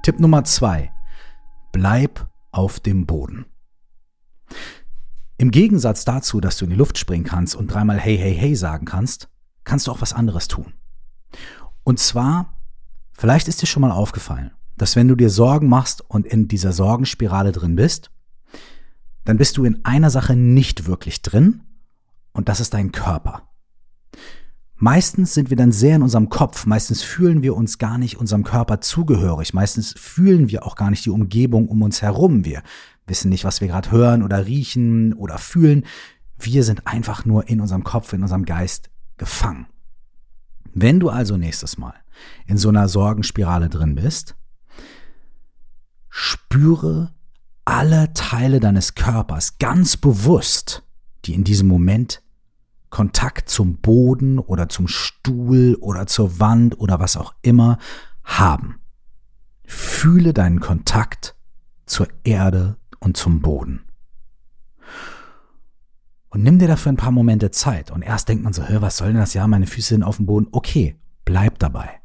Tipp 0.02 0.21
Nummer 0.21 0.45
zwei. 0.45 0.92
Bleib 1.73 2.28
auf 2.52 2.78
dem 2.80 3.07
Boden. 3.07 3.47
Im 5.40 5.50
Gegensatz 5.50 6.04
dazu, 6.04 6.38
dass 6.38 6.59
du 6.59 6.66
in 6.66 6.70
die 6.73 6.76
Luft 6.76 6.99
springen 6.99 7.25
kannst 7.25 7.56
und 7.56 7.73
dreimal 7.73 7.99
hey, 7.99 8.18
hey, 8.18 8.37
hey 8.37 8.54
sagen 8.54 8.85
kannst, 8.85 9.30
kannst 9.64 9.87
du 9.87 9.90
auch 9.90 10.02
was 10.02 10.12
anderes 10.12 10.49
tun. 10.49 10.75
Und 11.82 11.99
zwar, 11.99 12.59
vielleicht 13.14 13.49
ist 13.49 13.62
dir 13.62 13.66
schon 13.66 13.80
mal 13.80 13.90
aufgefallen, 13.90 14.50
dass 14.76 14.97
wenn 14.97 15.09
du 15.09 15.14
dir 15.14 15.30
Sorgen 15.30 15.66
machst 15.66 16.02
und 16.11 16.26
in 16.26 16.47
dieser 16.47 16.75
Sorgenspirale 16.75 17.52
drin 17.52 17.75
bist, 17.75 18.11
dann 19.25 19.38
bist 19.38 19.56
du 19.56 19.64
in 19.64 19.82
einer 19.82 20.11
Sache 20.11 20.37
nicht 20.37 20.87
wirklich 20.87 21.23
drin 21.23 21.62
und 22.32 22.50
das 22.50 22.61
ist 22.61 22.75
dein 22.75 22.92
Körper. 22.92 23.49
Meistens 24.76 25.32
sind 25.32 25.49
wir 25.49 25.56
dann 25.56 25.73
sehr 25.73 25.97
in 25.97 26.02
unserem 26.02 26.28
Kopf, 26.28 26.66
meistens 26.66 27.02
fühlen 27.02 27.42
wir 27.42 27.56
uns 27.56 27.78
gar 27.78 27.97
nicht 27.97 28.18
unserem 28.18 28.44
Körper 28.44 28.82
zugehörig, 28.82 29.54
meistens 29.54 29.94
fühlen 29.97 30.50
wir 30.50 30.66
auch 30.66 30.76
gar 30.76 30.90
nicht 30.90 31.06
die 31.06 31.11
Umgebung 31.11 31.66
um 31.68 31.80
uns 31.80 32.02
herum. 32.02 32.44
Wir 32.44 32.62
wissen 33.11 33.29
nicht, 33.29 33.45
was 33.45 33.61
wir 33.61 33.69
gerade 33.69 33.90
hören 33.90 34.23
oder 34.23 34.47
riechen 34.47 35.12
oder 35.12 35.37
fühlen. 35.37 35.85
Wir 36.38 36.64
sind 36.64 36.87
einfach 36.87 37.26
nur 37.26 37.49
in 37.49 37.61
unserem 37.61 37.85
Kopf, 37.85 38.14
in 38.14 38.23
unserem 38.23 38.47
Geist 38.47 38.88
gefangen. 39.19 39.67
Wenn 40.73 41.00
du 41.00 41.11
also 41.11 41.37
nächstes 41.37 41.76
Mal 41.76 41.95
in 42.47 42.57
so 42.57 42.71
einer 42.71 42.88
Sorgenspirale 42.88 43.69
drin 43.69 43.95
bist, 43.97 44.37
spüre 46.09 47.12
alle 47.64 48.12
Teile 48.14 48.61
deines 48.61 48.95
Körpers 48.95 49.59
ganz 49.59 49.97
bewusst, 49.97 50.83
die 51.25 51.35
in 51.35 51.45
diesem 51.45 51.69
Moment 51.69 52.23
Kontakt 52.88 53.49
zum 53.49 53.76
Boden 53.76 54.38
oder 54.38 54.69
zum 54.69 54.88
Stuhl 54.88 55.76
oder 55.81 56.07
zur 56.07 56.40
Wand 56.40 56.79
oder 56.81 56.99
was 56.99 57.17
auch 57.17 57.35
immer 57.43 57.79
haben. 58.25 58.81
Fühle 59.64 60.33
deinen 60.33 60.61
Kontakt 60.61 61.37
zur 61.87 62.09
Erde 62.25 62.76
und 63.00 63.16
zum 63.16 63.40
Boden. 63.40 63.83
Und 66.28 66.45
nimm 66.45 66.61
dir 66.61 66.69
dafür 66.69 66.92
ein 66.92 66.97
paar 66.97 67.11
Momente 67.11 67.50
Zeit. 67.50 67.90
Und 67.90 68.02
erst 68.02 68.28
denkt 68.28 68.45
man 68.45 68.52
so, 68.52 68.62
was 68.62 68.99
soll 68.99 69.09
denn 69.09 69.16
das? 69.16 69.35
Ja, 69.35 69.47
meine 69.49 69.66
Füße 69.66 69.88
sind 69.88 70.04
auf 70.04 70.16
dem 70.16 70.26
Boden. 70.26 70.47
Okay, 70.52 70.97
bleib 71.25 71.59
dabei. 71.59 72.00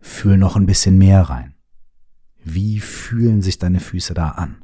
Fühl 0.00 0.36
noch 0.36 0.54
ein 0.56 0.66
bisschen 0.66 0.98
mehr 0.98 1.22
rein. 1.22 1.54
Wie 2.44 2.78
fühlen 2.78 3.40
sich 3.40 3.58
deine 3.58 3.80
Füße 3.80 4.12
da 4.12 4.30
an? 4.30 4.62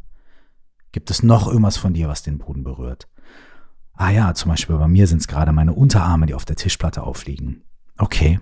Gibt 0.92 1.10
es 1.10 1.22
noch 1.22 1.48
irgendwas 1.48 1.76
von 1.76 1.94
dir, 1.94 2.08
was 2.08 2.22
den 2.22 2.38
Boden 2.38 2.62
berührt? 2.62 3.08
Ah 3.94 4.10
ja, 4.10 4.34
zum 4.34 4.50
Beispiel 4.50 4.76
bei 4.76 4.88
mir 4.88 5.06
sind 5.06 5.18
es 5.18 5.28
gerade 5.28 5.52
meine 5.52 5.72
Unterarme, 5.72 6.26
die 6.26 6.34
auf 6.34 6.44
der 6.44 6.56
Tischplatte 6.56 7.02
aufliegen. 7.02 7.62
Okay. 7.96 8.40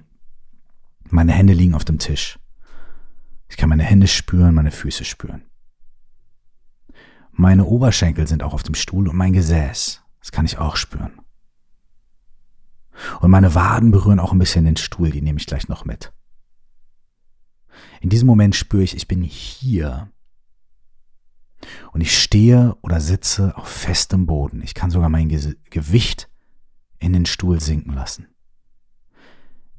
Meine 1.08 1.32
Hände 1.32 1.52
liegen 1.52 1.74
auf 1.74 1.84
dem 1.84 1.98
Tisch. 1.98 2.38
Ich 3.48 3.56
kann 3.56 3.68
meine 3.68 3.82
Hände 3.82 4.06
spüren, 4.08 4.54
meine 4.54 4.70
Füße 4.70 5.04
spüren. 5.04 5.42
Meine 7.32 7.64
Oberschenkel 7.64 8.26
sind 8.26 8.42
auch 8.42 8.54
auf 8.54 8.62
dem 8.62 8.74
Stuhl 8.74 9.08
und 9.08 9.16
mein 9.16 9.32
Gesäß. 9.32 10.02
Das 10.20 10.32
kann 10.32 10.44
ich 10.44 10.58
auch 10.58 10.76
spüren. 10.76 11.20
Und 13.20 13.30
meine 13.30 13.54
Waden 13.54 13.90
berühren 13.90 14.20
auch 14.20 14.32
ein 14.32 14.38
bisschen 14.38 14.64
den 14.64 14.76
Stuhl, 14.76 15.10
die 15.10 15.22
nehme 15.22 15.38
ich 15.38 15.46
gleich 15.46 15.68
noch 15.68 15.84
mit. 15.84 16.12
In 18.00 18.10
diesem 18.10 18.26
Moment 18.26 18.54
spüre 18.54 18.82
ich, 18.82 18.94
ich 18.94 19.08
bin 19.08 19.22
hier 19.22 20.10
und 21.92 22.00
ich 22.00 22.16
stehe 22.20 22.76
oder 22.82 23.00
sitze 23.00 23.56
auf 23.56 23.68
festem 23.68 24.26
Boden. 24.26 24.62
Ich 24.62 24.74
kann 24.74 24.90
sogar 24.90 25.08
mein 25.08 25.28
Ge 25.28 25.56
Gewicht 25.70 26.28
in 26.98 27.12
den 27.12 27.26
Stuhl 27.26 27.60
sinken 27.60 27.94
lassen. 27.94 28.28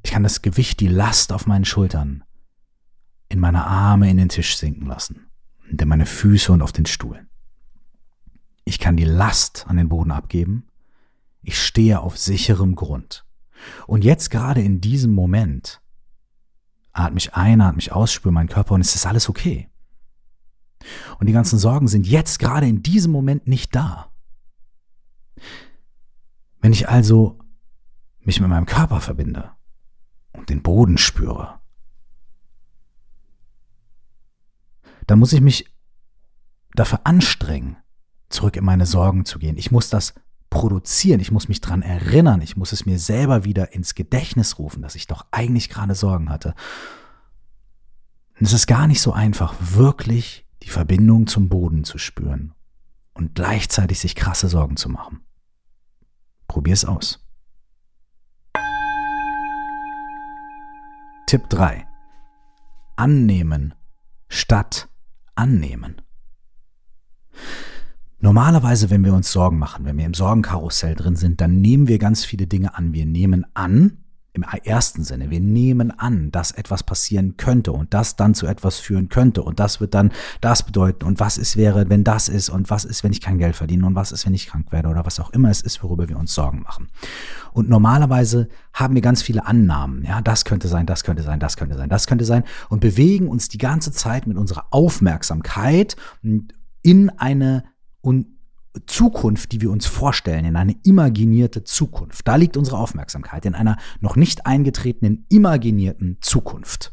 Ich 0.02 0.10
kann 0.10 0.22
das 0.22 0.42
Gewicht, 0.42 0.80
die 0.80 0.88
Last 0.88 1.32
auf 1.32 1.46
meinen 1.46 1.64
Schultern, 1.64 2.24
in 3.28 3.38
meine 3.38 3.64
Arme 3.64 4.10
in 4.10 4.18
den 4.18 4.28
Tisch 4.28 4.56
sinken 4.56 4.86
lassen 4.86 5.30
in 5.68 5.88
meine 5.88 6.06
Füße 6.06 6.52
und 6.52 6.62
auf 6.62 6.72
den 6.72 6.86
Stuhl. 6.86 7.26
Ich 8.64 8.78
kann 8.78 8.96
die 8.96 9.04
Last 9.04 9.66
an 9.68 9.76
den 9.76 9.88
Boden 9.88 10.10
abgeben. 10.10 10.68
Ich 11.42 11.62
stehe 11.62 12.00
auf 12.00 12.16
sicherem 12.16 12.74
Grund. 12.74 13.26
Und 13.86 14.04
jetzt 14.04 14.30
gerade 14.30 14.62
in 14.62 14.80
diesem 14.80 15.12
Moment 15.12 15.80
atme 16.92 17.18
ich 17.18 17.34
ein, 17.34 17.60
atme 17.60 17.80
ich 17.80 17.92
aus, 17.92 18.12
spüre 18.12 18.32
meinen 18.32 18.48
Körper 18.48 18.74
und 18.74 18.80
es 18.80 18.94
ist 18.94 19.06
alles 19.06 19.28
okay. 19.28 19.68
Und 21.18 21.26
die 21.26 21.32
ganzen 21.32 21.58
Sorgen 21.58 21.88
sind 21.88 22.06
jetzt 22.06 22.38
gerade 22.38 22.66
in 22.66 22.82
diesem 22.82 23.12
Moment 23.12 23.46
nicht 23.46 23.74
da. 23.74 24.10
Wenn 26.60 26.72
ich 26.72 26.88
also 26.88 27.38
mich 28.20 28.40
mit 28.40 28.48
meinem 28.48 28.66
Körper 28.66 29.00
verbinde 29.00 29.50
und 30.32 30.48
den 30.48 30.62
Boden 30.62 30.96
spüre, 30.98 31.60
dann 35.06 35.18
muss 35.18 35.32
ich 35.32 35.40
mich 35.40 35.70
dafür 36.74 37.00
anstrengen, 37.04 37.76
zurück 38.34 38.56
in 38.56 38.64
meine 38.64 38.86
Sorgen 38.86 39.24
zu 39.24 39.38
gehen. 39.38 39.56
Ich 39.56 39.70
muss 39.70 39.88
das 39.88 40.14
produzieren, 40.50 41.20
ich 41.20 41.32
muss 41.32 41.48
mich 41.48 41.60
dran 41.60 41.82
erinnern, 41.82 42.40
ich 42.40 42.56
muss 42.56 42.72
es 42.72 42.86
mir 42.86 42.98
selber 42.98 43.44
wieder 43.44 43.72
ins 43.72 43.94
Gedächtnis 43.94 44.58
rufen, 44.58 44.82
dass 44.82 44.94
ich 44.94 45.06
doch 45.06 45.26
eigentlich 45.30 45.68
gerade 45.68 45.94
Sorgen 45.94 46.28
hatte. 46.28 46.54
Und 48.38 48.46
es 48.46 48.52
ist 48.52 48.66
gar 48.66 48.86
nicht 48.86 49.00
so 49.00 49.12
einfach, 49.12 49.54
wirklich 49.58 50.46
die 50.62 50.68
Verbindung 50.68 51.26
zum 51.26 51.48
Boden 51.48 51.84
zu 51.84 51.98
spüren 51.98 52.54
und 53.14 53.34
gleichzeitig 53.34 53.98
sich 53.98 54.14
krasse 54.14 54.48
Sorgen 54.48 54.76
zu 54.76 54.88
machen. 54.88 55.20
Probier's 56.46 56.84
aus. 56.84 57.20
Tipp 61.26 61.48
3. 61.48 61.86
Annehmen 62.96 63.74
statt 64.28 64.88
annehmen. 65.34 66.00
Normalerweise, 68.24 68.88
wenn 68.88 69.04
wir 69.04 69.12
uns 69.12 69.30
Sorgen 69.30 69.58
machen, 69.58 69.84
wenn 69.84 69.98
wir 69.98 70.06
im 70.06 70.14
Sorgenkarussell 70.14 70.94
drin 70.94 71.14
sind, 71.14 71.42
dann 71.42 71.60
nehmen 71.60 71.88
wir 71.88 71.98
ganz 71.98 72.24
viele 72.24 72.46
Dinge 72.46 72.74
an. 72.74 72.94
Wir 72.94 73.04
nehmen 73.04 73.44
an, 73.52 73.98
im 74.32 74.44
ersten 74.64 75.04
Sinne. 75.04 75.28
Wir 75.28 75.40
nehmen 75.40 75.90
an, 75.90 76.30
dass 76.30 76.50
etwas 76.50 76.84
passieren 76.84 77.36
könnte 77.36 77.72
und 77.72 77.92
das 77.92 78.16
dann 78.16 78.32
zu 78.32 78.46
etwas 78.46 78.78
führen 78.78 79.10
könnte 79.10 79.42
und 79.42 79.60
das 79.60 79.78
wird 79.78 79.92
dann 79.92 80.10
das 80.40 80.62
bedeuten 80.62 81.04
und 81.04 81.20
was 81.20 81.36
ist 81.36 81.58
wäre, 81.58 81.90
wenn 81.90 82.02
das 82.02 82.30
ist 82.30 82.48
und 82.48 82.70
was 82.70 82.86
ist, 82.86 83.04
wenn 83.04 83.12
ich 83.12 83.20
kein 83.20 83.36
Geld 83.36 83.56
verdiene 83.56 83.86
und 83.86 83.94
was 83.94 84.10
ist, 84.10 84.24
wenn 84.24 84.32
ich 84.32 84.46
krank 84.46 84.72
werde 84.72 84.88
oder 84.88 85.04
was 85.04 85.20
auch 85.20 85.28
immer 85.28 85.50
es 85.50 85.60
ist, 85.60 85.82
worüber 85.82 86.08
wir 86.08 86.18
uns 86.18 86.34
Sorgen 86.34 86.62
machen. 86.62 86.88
Und 87.52 87.68
normalerweise 87.68 88.48
haben 88.72 88.94
wir 88.94 89.02
ganz 89.02 89.20
viele 89.20 89.44
Annahmen. 89.44 90.02
Ja, 90.02 90.22
das 90.22 90.46
könnte 90.46 90.68
sein, 90.68 90.86
das 90.86 91.04
könnte 91.04 91.22
sein, 91.22 91.40
das 91.40 91.58
könnte 91.58 91.76
sein, 91.76 91.90
das 91.90 92.06
könnte 92.06 92.24
sein 92.24 92.44
und 92.70 92.80
bewegen 92.80 93.28
uns 93.28 93.50
die 93.50 93.58
ganze 93.58 93.92
Zeit 93.92 94.26
mit 94.26 94.38
unserer 94.38 94.68
Aufmerksamkeit 94.70 95.96
in 96.22 97.10
eine 97.18 97.64
und 98.04 98.26
Zukunft, 98.86 99.52
die 99.52 99.60
wir 99.60 99.70
uns 99.70 99.86
vorstellen, 99.86 100.44
in 100.44 100.56
eine 100.56 100.76
imaginierte 100.82 101.64
Zukunft. 101.64 102.28
Da 102.28 102.36
liegt 102.36 102.56
unsere 102.56 102.76
Aufmerksamkeit, 102.76 103.46
in 103.46 103.54
einer 103.54 103.78
noch 104.00 104.16
nicht 104.16 104.46
eingetretenen, 104.46 105.26
imaginierten 105.30 106.18
Zukunft. 106.20 106.92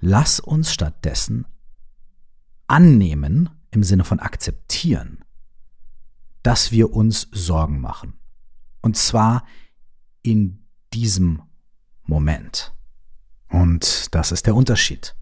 Lass 0.00 0.40
uns 0.40 0.72
stattdessen 0.72 1.46
annehmen, 2.66 3.50
im 3.70 3.84
Sinne 3.84 4.04
von 4.04 4.20
akzeptieren, 4.20 5.24
dass 6.42 6.72
wir 6.72 6.92
uns 6.92 7.28
Sorgen 7.32 7.80
machen. 7.80 8.14
Und 8.80 8.96
zwar 8.96 9.44
in 10.22 10.66
diesem 10.92 11.42
Moment. 12.02 12.74
Und 13.48 14.14
das 14.14 14.32
ist 14.32 14.46
der 14.46 14.56
Unterschied. 14.56 15.14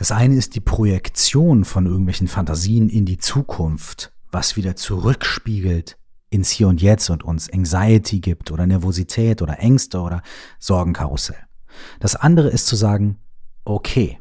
Das 0.00 0.12
eine 0.12 0.34
ist 0.34 0.54
die 0.54 0.60
Projektion 0.60 1.66
von 1.66 1.84
irgendwelchen 1.84 2.26
Fantasien 2.26 2.88
in 2.88 3.04
die 3.04 3.18
Zukunft, 3.18 4.14
was 4.32 4.56
wieder 4.56 4.74
zurückspiegelt 4.74 5.98
ins 6.30 6.48
Hier 6.48 6.68
und 6.68 6.80
Jetzt 6.80 7.10
und 7.10 7.22
uns 7.22 7.52
Anxiety 7.52 8.20
gibt 8.20 8.50
oder 8.50 8.66
Nervosität 8.66 9.42
oder 9.42 9.58
Ängste 9.58 10.00
oder 10.00 10.22
Sorgenkarussell. 10.58 11.36
Das 11.98 12.16
andere 12.16 12.48
ist 12.48 12.66
zu 12.66 12.76
sagen, 12.76 13.18
okay, 13.66 14.18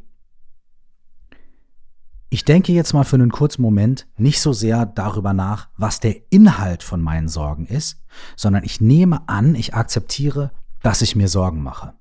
ich 2.30 2.44
denke 2.44 2.74
jetzt 2.74 2.92
mal 2.92 3.06
für 3.06 3.16
einen 3.16 3.32
kurzen 3.32 3.62
Moment 3.62 4.06
nicht 4.18 4.42
so 4.42 4.52
sehr 4.52 4.86
darüber 4.86 5.32
nach, 5.32 5.70
was 5.78 6.02
der 6.02 6.18
Inhalt 6.30 6.84
von 6.84 7.02
meinen 7.02 7.30
Sorgen 7.30 7.66
ist, 7.68 8.04
sondern 8.36 8.66
ich 8.66 8.82
nehme 8.82 9.30
an, 9.30 9.56
ich 9.56 9.76
akzeptiere, 9.76 10.52
dass 10.84 11.02
ich 11.02 11.16
mir 11.16 11.30
Sorgen 11.30 11.64
mache. 11.64 11.94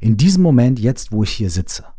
In 0.00 0.16
diesem 0.16 0.42
Moment, 0.42 0.80
jetzt 0.80 1.12
wo 1.12 1.22
ich 1.22 1.30
hier 1.30 1.50
sitze, 1.50 1.93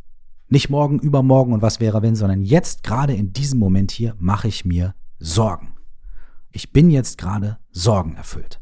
nicht 0.47 0.69
morgen, 0.69 0.99
übermorgen 0.99 1.53
und 1.53 1.61
was 1.61 1.79
wäre 1.79 2.01
wenn, 2.01 2.15
sondern 2.15 2.41
jetzt 2.41 2.83
gerade 2.83 3.13
in 3.13 3.33
diesem 3.33 3.59
Moment 3.59 3.91
hier 3.91 4.15
mache 4.19 4.47
ich 4.47 4.65
mir 4.65 4.93
Sorgen. 5.19 5.73
Ich 6.51 6.71
bin 6.71 6.89
jetzt 6.89 7.17
gerade 7.17 7.57
Sorgen 7.71 8.15
erfüllt. 8.15 8.59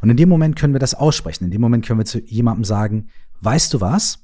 Und 0.00 0.10
in 0.10 0.16
dem 0.16 0.28
Moment 0.28 0.56
können 0.56 0.72
wir 0.72 0.80
das 0.80 0.94
aussprechen. 0.94 1.44
In 1.44 1.50
dem 1.50 1.60
Moment 1.60 1.86
können 1.86 2.00
wir 2.00 2.04
zu 2.04 2.20
jemandem 2.20 2.64
sagen, 2.64 3.08
weißt 3.40 3.72
du 3.74 3.80
was? 3.80 4.18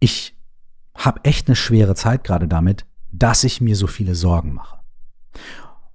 Ich 0.00 0.36
habe 0.94 1.24
echt 1.24 1.48
eine 1.48 1.56
schwere 1.56 1.94
Zeit 1.94 2.24
gerade 2.24 2.48
damit, 2.48 2.86
dass 3.10 3.44
ich 3.44 3.60
mir 3.60 3.76
so 3.76 3.86
viele 3.86 4.14
Sorgen 4.14 4.54
mache. 4.54 4.78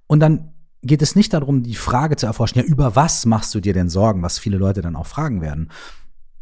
Und 0.06 0.20
dann 0.20 0.52
geht 0.82 1.02
es 1.02 1.16
nicht 1.16 1.32
darum, 1.32 1.62
die 1.62 1.74
Frage 1.74 2.16
zu 2.16 2.26
erforschen, 2.26 2.60
ja, 2.60 2.64
über 2.64 2.94
was 2.96 3.26
machst 3.26 3.54
du 3.54 3.60
dir 3.60 3.72
denn 3.72 3.88
Sorgen, 3.88 4.22
was 4.22 4.38
viele 4.38 4.58
Leute 4.58 4.80
dann 4.80 4.96
auch 4.96 5.06
fragen 5.06 5.40
werden, 5.40 5.70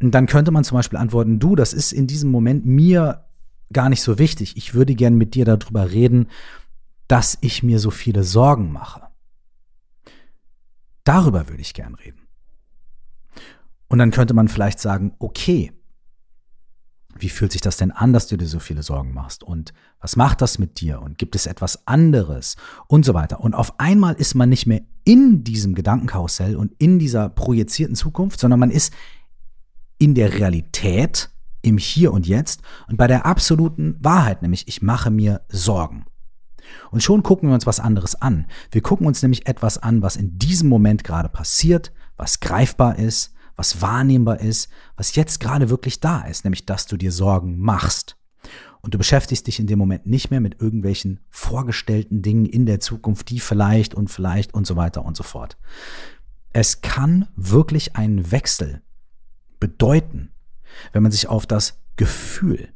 dann 0.01 0.27
könnte 0.27 0.51
man 0.51 0.65
zum 0.65 0.77
Beispiel 0.77 0.99
antworten, 0.99 1.39
du, 1.39 1.57
das 1.57 1.73
ist 1.73 1.93
in 1.93 2.07
diesem 2.07 2.31
Moment 2.31 2.67
mir 2.67 3.25
gar 3.73 3.89
nicht 3.89 4.03
so 4.03 4.19
wichtig. 4.19 4.57
Ich 4.57 4.75
würde 4.75 4.95
gern 4.95 5.15
mit 5.15 5.35
dir 5.35 5.45
darüber 5.45 5.91
reden, 5.91 6.29
dass 7.09 7.39
ich 7.41 7.63
mir 7.63 7.79
so 7.79 7.91
viele 7.91 8.25
Sorgen 8.25 8.73
mache. 8.73 9.03
Darüber 11.05 11.49
würde 11.49 11.63
ich 11.63 11.75
gern 11.75 11.95
reden. 11.95 12.21
Und 13.89 13.99
dann 13.99 14.11
könnte 14.11 14.35
man 14.35 14.49
vielleicht 14.49 14.81
sagen, 14.81 15.15
okay, 15.19 15.73
wie 17.19 17.29
fühlt 17.29 17.53
sich 17.53 17.61
das 17.61 17.77
denn 17.77 17.93
an, 17.93 18.13
dass 18.13 18.27
du 18.27 18.37
dir 18.37 18.47
so 18.47 18.59
viele 18.59 18.83
Sorgen 18.83 19.15
machst? 19.15 19.43
Und 19.43 19.73
was 20.01 20.17
macht 20.17 20.43
das 20.43 20.59
mit 20.59 20.81
dir? 20.81 21.01
Und 21.01 21.19
gibt 21.19 21.35
es 21.35 21.47
etwas 21.47 21.87
anderes? 21.87 22.57
Und 22.89 23.05
so 23.05 23.15
weiter. 23.15 23.41
Und 23.41 23.55
auf 23.55 23.79
einmal 23.81 24.15
ist 24.15 24.35
man 24.35 24.49
nicht 24.49 24.67
mehr 24.67 24.83
in 25.05 25.45
diesem 25.45 25.75
Gedankenkarussell 25.75 26.57
und 26.57 26.73
in 26.79 26.99
dieser 26.99 27.29
projizierten 27.29 27.95
Zukunft, 27.95 28.41
sondern 28.41 28.61
man 28.61 28.71
ist 28.71 28.93
in 29.99 30.15
der 30.15 30.35
Realität, 30.35 31.31
im 31.63 31.79
Hier 31.79 32.13
und 32.13 32.27
Jetzt 32.27 32.63
und 32.89 32.97
bei 32.97 33.07
der 33.07 33.27
absoluten 33.27 33.97
Wahrheit, 34.01 34.43
nämlich 34.43 34.69
ich 34.69 34.83
mache 34.83 35.11
mir 35.11 35.43
Sorgen. 35.49 36.07
Und 36.91 37.03
schon 37.03 37.23
gucken 37.23 37.49
wir 37.49 37.55
uns 37.55 37.67
was 37.67 37.81
anderes 37.81 38.21
an. 38.21 38.47
Wir 38.71 38.81
gucken 38.81 39.07
uns 39.07 39.23
nämlich 39.23 39.47
etwas 39.47 39.79
an, 39.79 40.03
was 40.03 40.17
in 40.17 40.39
diesem 40.39 40.69
Moment 40.69 41.05
gerade 41.05 41.29
passiert, 41.29 41.93
was 42.17 42.41
greifbar 42.41 42.99
ist, 42.99 43.35
was 43.57 43.81
wahrnehmbar 43.81 44.41
ist, 44.41 44.69
was 44.97 45.15
jetzt 45.15 45.41
gerade 45.41 45.71
wirklich 45.71 46.01
da 46.01 46.23
ist, 46.23 46.45
nämlich 46.45 46.67
dass 46.67 46.87
du 46.87 46.97
dir 46.97 47.13
Sorgen 47.13 47.59
machst. 47.59 48.17
Und 48.83 48.95
du 48.95 48.99
beschäftigst 48.99 49.47
dich 49.47 49.59
in 49.59 49.67
dem 49.67 49.79
Moment 49.79 50.07
nicht 50.07 50.31
mehr 50.31 50.41
mit 50.41 50.61
irgendwelchen 50.61 51.21
vorgestellten 51.29 52.23
Dingen 52.23 52.47
in 52.47 52.67
der 52.67 52.79
Zukunft, 52.79 53.31
die 53.31 53.41
vielleicht 53.41 53.95
und 53.95 54.09
vielleicht 54.09 54.55
und 54.55 54.67
so 54.67 54.77
weiter 54.77 55.05
und 55.05 55.17
so 55.17 55.25
fort. 55.25 55.57
Es 56.53 56.83
kann 56.83 57.27
wirklich 57.35 57.97
einen 57.97 58.31
Wechsel 58.31 58.83
bedeuten, 59.61 60.33
wenn 60.93 61.03
man 61.03 61.13
sich 61.13 61.29
auf 61.29 61.47
das 61.47 61.81
Gefühl 61.97 62.69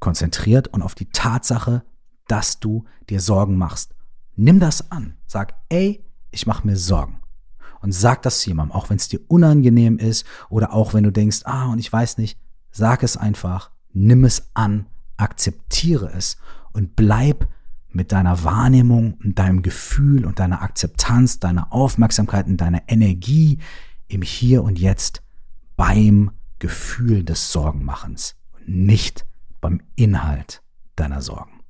konzentriert 0.00 0.68
und 0.68 0.82
auf 0.82 0.94
die 0.94 1.10
Tatsache, 1.10 1.84
dass 2.26 2.60
du 2.60 2.84
dir 3.08 3.20
Sorgen 3.20 3.56
machst. 3.56 3.94
Nimm 4.36 4.60
das 4.60 4.90
an. 4.90 5.16
Sag, 5.26 5.54
ey, 5.68 6.04
ich 6.30 6.46
mache 6.46 6.66
mir 6.66 6.76
Sorgen 6.76 7.20
und 7.80 7.92
sag 7.92 8.22
das 8.22 8.40
zu 8.40 8.48
jemandem, 8.48 8.74
auch 8.74 8.88
wenn 8.88 8.96
es 8.96 9.08
dir 9.08 9.20
unangenehm 9.28 9.98
ist 9.98 10.24
oder 10.48 10.72
auch 10.72 10.94
wenn 10.94 11.04
du 11.04 11.12
denkst, 11.12 11.40
ah, 11.44 11.66
und 11.66 11.78
ich 11.78 11.92
weiß 11.92 12.16
nicht, 12.16 12.38
sag 12.70 13.02
es 13.02 13.16
einfach, 13.16 13.70
nimm 13.92 14.24
es 14.24 14.50
an, 14.54 14.86
akzeptiere 15.18 16.10
es 16.12 16.38
und 16.72 16.96
bleib 16.96 17.46
mit 17.90 18.10
deiner 18.10 18.42
Wahrnehmung 18.42 19.18
und 19.22 19.38
deinem 19.38 19.60
Gefühl 19.60 20.24
und 20.24 20.38
deiner 20.38 20.62
Akzeptanz, 20.62 21.40
deiner 21.40 21.72
Aufmerksamkeit 21.72 22.46
und 22.46 22.56
deiner 22.56 22.82
Energie 22.88 23.58
im 24.08 24.22
Hier 24.22 24.64
und 24.64 24.78
Jetzt 24.78 25.22
beim 25.76 26.30
Gefühl 26.58 27.24
des 27.24 27.52
Sorgenmachens 27.52 28.36
und 28.52 28.68
nicht 28.68 29.26
beim 29.60 29.82
Inhalt 29.96 30.62
deiner 30.96 31.20
Sorgen. 31.20 31.60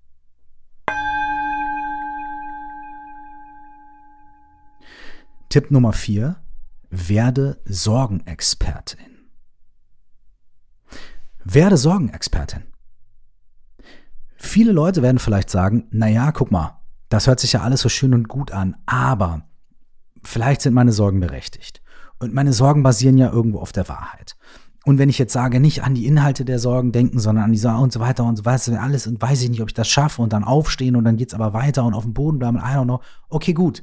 Tipp 5.49 5.71
Nummer 5.71 5.93
vier, 5.93 6.43
werde 6.91 7.61
Sorgenexpertin. 7.65 9.29
Werde 11.45 11.77
Sorgenexpertin. 11.77 12.65
Viele 14.37 14.73
Leute 14.73 15.03
werden 15.03 15.19
vielleicht 15.19 15.51
sagen, 15.51 15.87
na 15.91 16.09
ja, 16.09 16.33
guck 16.33 16.51
mal, 16.51 16.81
das 17.09 17.27
hört 17.27 17.41
sich 17.41 17.53
ja 17.53 17.63
alles 17.63 17.81
so 17.81 17.89
schön 17.89 18.15
und 18.15 18.29
gut 18.29 18.51
an, 18.51 18.77
aber 18.87 19.49
vielleicht 20.23 20.63
sind 20.63 20.75
meine 20.75 20.93
Sorgen 20.93 21.21
berechtigt. 21.21 21.83
Und 22.19 22.35
meine 22.35 22.53
Sorgen 22.53 22.83
basieren 22.83 23.19
ja 23.19 23.31
irgendwo 23.31 23.59
auf 23.59 23.73
der 23.73 23.89
Wahrheit. 23.89 24.37
Und 24.85 24.99
wenn 24.99 25.09
ich 25.09 25.19
jetzt 25.19 25.33
sage, 25.33 25.61
nicht 25.61 25.83
an 25.83 25.95
die 25.95 26.07
Inhalte 26.07 26.45
der 26.45 26.59
Sorgen 26.59 26.93
denken, 26.93 27.19
sondern 27.19 27.45
an 27.45 27.53
die 27.53 27.59
Sorgen 27.59 27.83
und 27.83 27.93
so 27.93 28.01
weiter 28.01 28.25
und 28.25 28.37
so 28.37 28.45
weiter, 28.45 28.81
alles 28.81 29.07
und 29.07 29.21
weiß 29.21 29.43
ich 29.43 29.49
nicht, 29.49 29.63
ob 29.63 29.69
ich 29.69 29.75
das 29.75 29.89
schaffe 29.89 30.21
und 30.21 30.33
dann 30.33 30.45
aufstehen 30.45 30.97
und 30.97 31.05
dann 31.05 31.17
geht's 31.17 31.35
aber 31.35 31.55
weiter 31.55 31.85
und 31.85 31.95
auf 31.95 32.05
dem 32.05 32.13
Boden 32.13 32.39
bleiben, 32.39 32.59
I 32.59 32.77
don't 32.77 32.85
know. 32.85 33.01
Okay, 33.29 33.55
gut. 33.55 33.83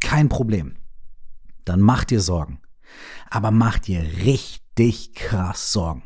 Kein 0.00 0.28
Problem 0.28 0.76
dann 1.66 1.80
mach 1.80 2.04
dir 2.04 2.22
Sorgen. 2.22 2.60
Aber 3.28 3.50
mach 3.50 3.78
dir 3.78 4.02
richtig 4.02 5.12
krass 5.14 5.72
Sorgen. 5.72 6.04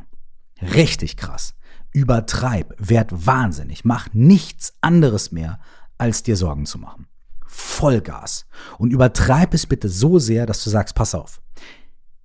Richtig 0.60 1.16
krass. 1.16 1.54
Übertreib, 1.92 2.74
werd 2.78 3.26
wahnsinnig, 3.26 3.84
mach 3.84 4.12
nichts 4.12 4.74
anderes 4.80 5.32
mehr, 5.32 5.60
als 5.98 6.22
dir 6.22 6.36
Sorgen 6.36 6.66
zu 6.66 6.78
machen. 6.78 7.06
Vollgas. 7.50 8.46
Und 8.78 8.92
übertreib 8.92 9.54
es 9.54 9.66
bitte 9.66 9.88
so 9.88 10.18
sehr, 10.18 10.46
dass 10.46 10.62
du 10.64 10.70
sagst, 10.70 10.94
pass 10.94 11.14
auf. 11.14 11.40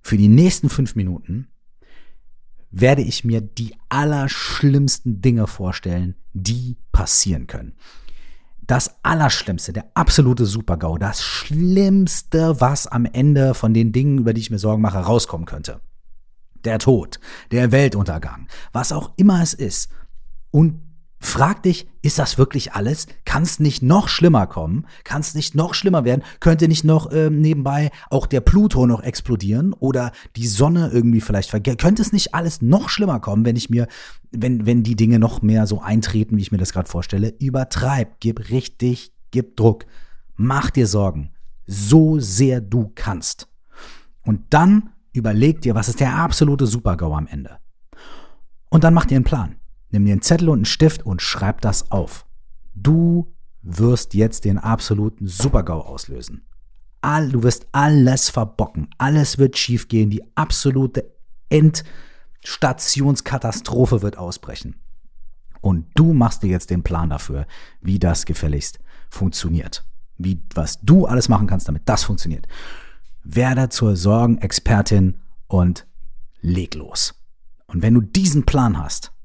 Für 0.02 0.16
die 0.16 0.28
nächsten 0.28 0.68
fünf 0.68 0.94
Minuten 0.94 1.48
werde 2.70 3.02
ich 3.02 3.24
mir 3.24 3.40
die 3.40 3.74
allerschlimmsten 3.88 5.20
Dinge 5.20 5.46
vorstellen, 5.46 6.14
die 6.32 6.76
passieren 6.92 7.46
können 7.46 7.74
das 8.66 8.96
Allerschlimmste, 9.02 9.72
der 9.72 9.86
absolute 9.94 10.44
Supergau, 10.44 10.98
das 10.98 11.22
Schlimmste, 11.22 12.60
was 12.60 12.86
am 12.86 13.04
Ende 13.04 13.54
von 13.54 13.72
den 13.72 13.92
Dingen, 13.92 14.18
über 14.18 14.34
die 14.34 14.40
ich 14.40 14.50
mir 14.50 14.58
Sorgen 14.58 14.82
mache, 14.82 14.98
rauskommen 14.98 15.46
könnte. 15.46 15.80
Der 16.64 16.78
Tod, 16.78 17.20
der 17.52 17.70
Weltuntergang, 17.70 18.48
was 18.72 18.90
auch 18.90 19.12
immer 19.16 19.40
es 19.42 19.54
ist. 19.54 19.90
Und 20.50 20.80
Frag 21.26 21.64
dich, 21.64 21.88
ist 22.02 22.20
das 22.20 22.38
wirklich 22.38 22.74
alles? 22.74 23.08
Kann 23.24 23.42
es 23.42 23.58
nicht 23.58 23.82
noch 23.82 24.06
schlimmer 24.06 24.46
kommen? 24.46 24.86
Kann 25.02 25.22
es 25.22 25.34
nicht 25.34 25.56
noch 25.56 25.74
schlimmer 25.74 26.04
werden? 26.04 26.22
Könnte 26.38 26.68
nicht 26.68 26.84
noch 26.84 27.10
ähm, 27.12 27.40
nebenbei 27.40 27.90
auch 28.10 28.28
der 28.28 28.40
Pluto 28.40 28.86
noch 28.86 29.02
explodieren 29.02 29.72
oder 29.72 30.12
die 30.36 30.46
Sonne 30.46 30.88
irgendwie 30.92 31.20
vielleicht 31.20 31.50
vergessen? 31.50 31.78
Könnte 31.78 32.00
es 32.00 32.12
nicht 32.12 32.32
alles 32.32 32.62
noch 32.62 32.88
schlimmer 32.88 33.18
kommen, 33.18 33.44
wenn 33.44 33.56
ich 33.56 33.68
mir, 33.68 33.88
wenn, 34.30 34.66
wenn 34.66 34.84
die 34.84 34.94
Dinge 34.94 35.18
noch 35.18 35.42
mehr 35.42 35.66
so 35.66 35.80
eintreten, 35.80 36.36
wie 36.36 36.42
ich 36.42 36.52
mir 36.52 36.58
das 36.58 36.72
gerade 36.72 36.88
vorstelle? 36.88 37.34
Übertreib, 37.40 38.20
gib 38.20 38.48
richtig, 38.50 39.12
gib 39.32 39.56
Druck, 39.56 39.84
mach 40.36 40.70
dir 40.70 40.86
Sorgen, 40.86 41.32
so 41.66 42.20
sehr 42.20 42.60
du 42.60 42.92
kannst. 42.94 43.48
Und 44.22 44.42
dann 44.50 44.90
überleg 45.12 45.60
dir, 45.60 45.74
was 45.74 45.88
ist 45.88 45.98
der 45.98 46.14
absolute 46.14 46.68
Supergau 46.68 47.12
am 47.14 47.26
Ende. 47.26 47.58
Und 48.70 48.84
dann 48.84 48.94
mach 48.94 49.06
dir 49.06 49.16
einen 49.16 49.24
Plan. 49.24 49.56
Nimm 49.96 50.04
dir 50.04 50.12
einen 50.12 50.20
Zettel 50.20 50.50
und 50.50 50.58
einen 50.58 50.66
Stift 50.66 51.06
und 51.06 51.22
schreib 51.22 51.62
das 51.62 51.90
auf. 51.90 52.26
Du 52.74 53.32
wirst 53.62 54.12
jetzt 54.12 54.44
den 54.44 54.58
absoluten 54.58 55.26
Supergau 55.26 55.80
auslösen. 55.80 56.46
All, 57.00 57.30
du 57.30 57.42
wirst 57.42 57.66
alles 57.72 58.28
verbocken. 58.28 58.90
Alles 58.98 59.38
wird 59.38 59.56
schiefgehen. 59.56 60.10
Die 60.10 60.22
absolute 60.36 61.10
Endstationskatastrophe 61.48 64.02
wird 64.02 64.18
ausbrechen. 64.18 64.76
Und 65.62 65.86
du 65.94 66.12
machst 66.12 66.42
dir 66.42 66.50
jetzt 66.50 66.68
den 66.68 66.82
Plan 66.82 67.08
dafür, 67.08 67.46
wie 67.80 67.98
das 67.98 68.26
gefälligst 68.26 68.78
funktioniert. 69.08 69.82
Wie, 70.18 70.42
was 70.54 70.78
du 70.82 71.06
alles 71.06 71.30
machen 71.30 71.46
kannst, 71.46 71.68
damit 71.68 71.84
das 71.86 72.04
funktioniert. 72.04 72.46
Werde 73.24 73.70
zur 73.70 73.96
Sorgenexpertin 73.96 75.22
und 75.46 75.86
leg 76.42 76.74
los. 76.74 77.14
Und 77.66 77.80
wenn 77.80 77.94
du 77.94 78.02
diesen 78.02 78.44
Plan 78.44 78.78
hast, 78.78 79.15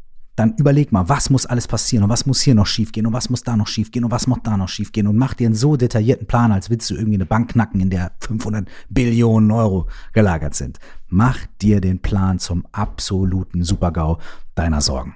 dann 0.41 0.55
überleg 0.57 0.91
mal, 0.91 1.07
was 1.07 1.29
muss 1.29 1.45
alles 1.45 1.67
passieren 1.67 2.03
und 2.03 2.09
was 2.09 2.25
muss 2.25 2.41
hier 2.41 2.55
noch 2.55 2.65
schiefgehen 2.65 3.05
und 3.05 3.13
was 3.13 3.29
muss 3.29 3.43
da 3.43 3.55
noch 3.55 3.67
schiefgehen 3.67 4.03
und 4.03 4.11
was 4.11 4.25
muss 4.25 4.39
da 4.43 4.57
noch 4.57 4.69
schiefgehen 4.69 5.05
und 5.05 5.15
mach 5.15 5.35
dir 5.35 5.45
einen 5.45 5.55
so 5.55 5.77
detaillierten 5.77 6.25
Plan, 6.25 6.51
als 6.51 6.69
willst 6.71 6.89
du 6.89 6.95
irgendwie 6.95 7.15
eine 7.15 7.27
Bank 7.27 7.51
knacken, 7.51 7.79
in 7.79 7.91
der 7.91 8.11
500 8.21 8.67
Billionen 8.89 9.51
Euro 9.51 9.87
gelagert 10.13 10.55
sind. 10.55 10.79
Mach 11.07 11.37
dir 11.61 11.79
den 11.79 12.01
Plan 12.01 12.39
zum 12.39 12.65
absoluten 12.71 13.63
Supergau 13.63 14.19
deiner 14.55 14.81
Sorgen. 14.81 15.15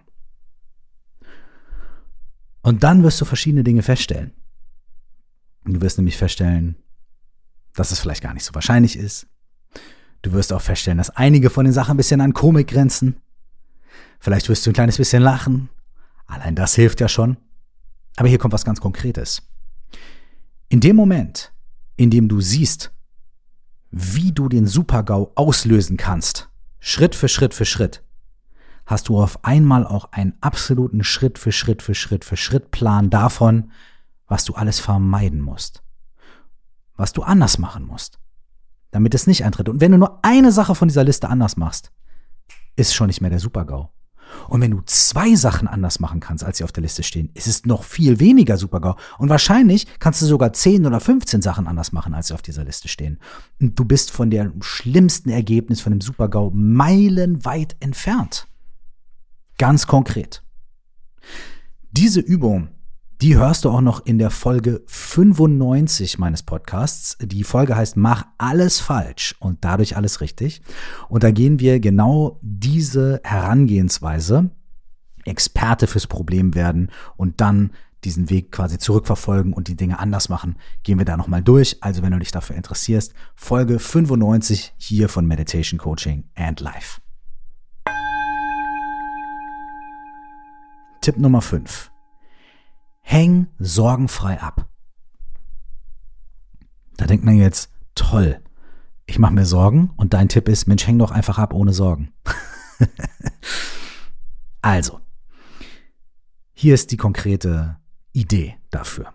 Und 2.62 2.84
dann 2.84 3.02
wirst 3.02 3.20
du 3.20 3.26
verschiedene 3.26 3.64
Dinge 3.64 3.82
feststellen. 3.82 4.32
Du 5.66 5.82
wirst 5.82 5.98
nämlich 5.98 6.18
feststellen, 6.18 6.76
dass 7.74 7.92
es 7.92 8.00
vielleicht 8.00 8.22
gar 8.22 8.34
nicht 8.36 8.46
so 8.46 8.54
wahrscheinlich 8.54 8.96
ist. 8.96 9.28
Du 10.22 10.34
wirst 10.34 10.54
auch 10.54 10.62
feststellen, 10.62 11.00
dass 11.00 11.10
einige 11.10 11.50
von 11.50 11.66
den 11.66 11.74
Sachen 11.74 11.92
ein 11.96 11.98
bisschen 11.98 12.22
an 12.22 12.34
Komik 12.34 12.68
grenzen. 12.68 13.16
Vielleicht 14.20 14.50
wirst 14.50 14.66
du 14.66 14.72
ein 14.72 14.74
kleines 14.74 14.98
bisschen 14.98 15.24
lachen. 15.24 15.70
Allein 16.28 16.56
das 16.56 16.76
hilft 16.76 17.00
ja 17.02 17.08
schon. 17.08 17.38
Aber 18.16 18.28
hier 18.28 18.38
kommt 18.38 18.54
was 18.54 18.66
ganz 18.66 18.80
Konkretes. 18.80 19.42
In 20.70 20.80
dem 20.80 20.96
Moment, 20.96 21.54
in 21.96 22.10
dem 22.10 22.28
du 22.28 22.42
siehst, 22.42 22.92
wie 23.92 24.32
du 24.32 24.50
den 24.50 24.68
Supergau 24.68 25.32
auslösen 25.36 25.98
kannst, 25.98 26.50
Schritt 26.80 27.16
für 27.16 27.30
Schritt 27.30 27.54
für 27.54 27.66
Schritt, 27.66 28.04
hast 28.86 29.10
du 29.10 29.22
auf 29.22 29.44
einmal 29.44 29.86
auch 29.86 30.12
einen 30.12 30.34
absoluten 30.42 31.04
Schritt 31.04 31.40
für 31.40 31.52
Schritt 31.52 31.82
für 31.82 31.96
Schritt 31.96 32.26
für 32.26 32.38
Schritt 32.38 32.72
Plan 32.72 33.10
davon, 33.10 33.72
was 34.28 34.46
du 34.46 34.54
alles 34.54 34.80
vermeiden 34.80 35.42
musst, 35.42 35.84
was 36.96 37.14
du 37.14 37.24
anders 37.24 37.58
machen 37.58 37.86
musst, 37.86 38.20
damit 38.92 39.14
es 39.14 39.28
nicht 39.28 39.44
eintritt. 39.44 39.70
Und 39.70 39.82
wenn 39.82 39.92
du 39.92 39.98
nur 39.98 40.20
eine 40.24 40.52
Sache 40.52 40.76
von 40.76 40.88
dieser 40.88 41.04
Liste 41.04 41.30
anders 41.30 41.58
machst, 41.58 41.92
ist 42.76 42.94
schon 42.94 43.08
nicht 43.08 43.22
mehr 43.22 43.30
der 43.30 43.40
Supergau. 43.40 43.92
Und 44.48 44.62
wenn 44.62 44.72
du 44.72 44.82
zwei 44.86 45.36
Sachen 45.36 45.68
anders 45.68 46.00
machen 46.00 46.20
kannst, 46.20 46.44
als 46.44 46.58
sie 46.58 46.64
auf 46.64 46.72
der 46.72 46.84
Liste 46.84 47.04
stehen, 47.04 47.30
ist 47.34 47.48
es 47.48 47.66
noch 47.66 47.84
viel 47.84 48.20
weniger 48.20 48.58
Supergau. 48.58 48.96
Und 49.18 49.30
wahrscheinlich 49.30 49.88
kannst 50.00 50.22
du 50.22 50.26
sogar 50.26 50.54
10 50.54 50.86
oder 50.86 51.00
15 51.00 51.42
Sachen 51.42 51.68
anders 51.68 51.92
machen, 51.92 52.14
als 52.14 52.28
sie 52.28 52.34
auf 52.34 52.42
dieser 52.42 52.64
Liste 52.64 52.88
stehen. 52.88 53.20
Und 53.60 53.78
du 53.78 53.86
bist 53.86 54.12
von 54.12 54.30
dem 54.30 54.62
schlimmsten 54.62 55.30
Ergebnis 55.30 55.82
von 55.82 55.92
dem 55.92 56.02
Supergau 56.02 56.52
meilenweit 56.54 57.76
entfernt. 57.80 58.48
Ganz 59.58 59.88
konkret. 59.88 60.44
Diese 61.92 62.20
Übung 62.20 62.70
Die 63.22 63.38
hörst 63.38 63.64
du 63.64 63.70
auch 63.70 63.82
noch 63.82 64.06
in 64.06 64.18
der 64.18 64.30
Folge 64.30 64.84
95 64.88 66.20
meines 66.20 66.44
Podcasts. 66.44 67.18
Die 67.22 67.46
Folge 67.46 67.76
heißt 67.76 67.96
Mach 67.96 68.26
alles 68.38 68.82
falsch 68.82 69.36
und 69.40 69.64
dadurch 69.64 69.96
alles 69.96 70.20
richtig. 70.20 70.62
Und 71.08 71.24
da 71.24 71.32
gehen 71.32 71.60
wir 71.60 71.80
genau 71.80 72.40
diese 72.42 73.22
Herangehensweise, 73.24 74.50
Experte 75.24 75.88
fürs 75.88 76.08
Problem 76.08 76.56
werden 76.56 76.92
und 77.16 77.40
dann 77.40 77.72
diesen 78.04 78.30
Weg 78.30 78.52
quasi 78.52 78.78
zurückverfolgen 78.78 79.54
und 79.54 79.70
die 79.70 79.76
Dinge 79.76 79.98
anders 79.98 80.30
machen, 80.30 80.58
gehen 80.84 81.00
wir 81.00 81.06
da 81.06 81.16
nochmal 81.16 81.42
durch. 81.42 81.78
Also 81.82 82.04
wenn 82.04 82.12
du 82.12 82.20
dich 82.20 82.32
dafür 82.32 82.58
interessierst, 82.58 83.14
Folge 83.34 83.80
95 83.80 84.74
hier 84.78 85.08
von 85.10 85.26
Meditation 85.26 85.80
Coaching 85.80 86.26
and 86.36 86.60
Life. 86.60 87.00
Tipp 91.02 91.18
Nummer 91.18 91.42
5. 91.42 91.95
Häng 93.08 93.48
sorgenfrei 93.60 94.42
ab. 94.42 94.68
Da 96.98 97.06
denkt 97.06 97.24
man 97.24 97.38
jetzt, 97.38 97.70
toll, 97.94 98.42
ich 99.06 99.20
mache 99.20 99.32
mir 99.32 99.46
Sorgen 99.46 99.92
und 99.96 100.16
dein 100.16 100.28
Tipp 100.28 100.50
ist, 100.50 100.66
Mensch, 100.66 100.88
häng 100.88 100.98
doch 100.98 101.12
einfach 101.12 101.38
ab 101.38 101.54
ohne 101.54 101.72
Sorgen. 101.72 102.12
also, 104.64 105.02
hier 106.52 106.74
ist 106.74 106.92
die 106.92 106.98
konkrete 106.98 107.78
Idee 108.12 108.56
dafür. 108.72 109.14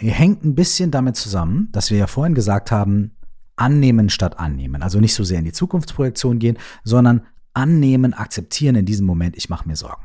Ihr 0.00 0.12
hängt 0.12 0.44
ein 0.44 0.56
bisschen 0.56 0.90
damit 0.90 1.14
zusammen, 1.14 1.68
dass 1.70 1.92
wir 1.92 1.98
ja 1.98 2.08
vorhin 2.08 2.34
gesagt 2.34 2.72
haben, 2.72 3.12
annehmen 3.54 4.10
statt 4.10 4.40
annehmen. 4.40 4.82
Also 4.82 4.98
nicht 4.98 5.14
so 5.14 5.22
sehr 5.22 5.38
in 5.38 5.44
die 5.44 5.52
Zukunftsprojektion 5.52 6.40
gehen, 6.40 6.58
sondern 6.82 7.24
annehmen, 7.54 8.14
akzeptieren 8.14 8.74
in 8.74 8.84
diesem 8.84 9.06
Moment, 9.06 9.36
ich 9.36 9.48
mache 9.48 9.68
mir 9.68 9.76
Sorgen. 9.76 10.02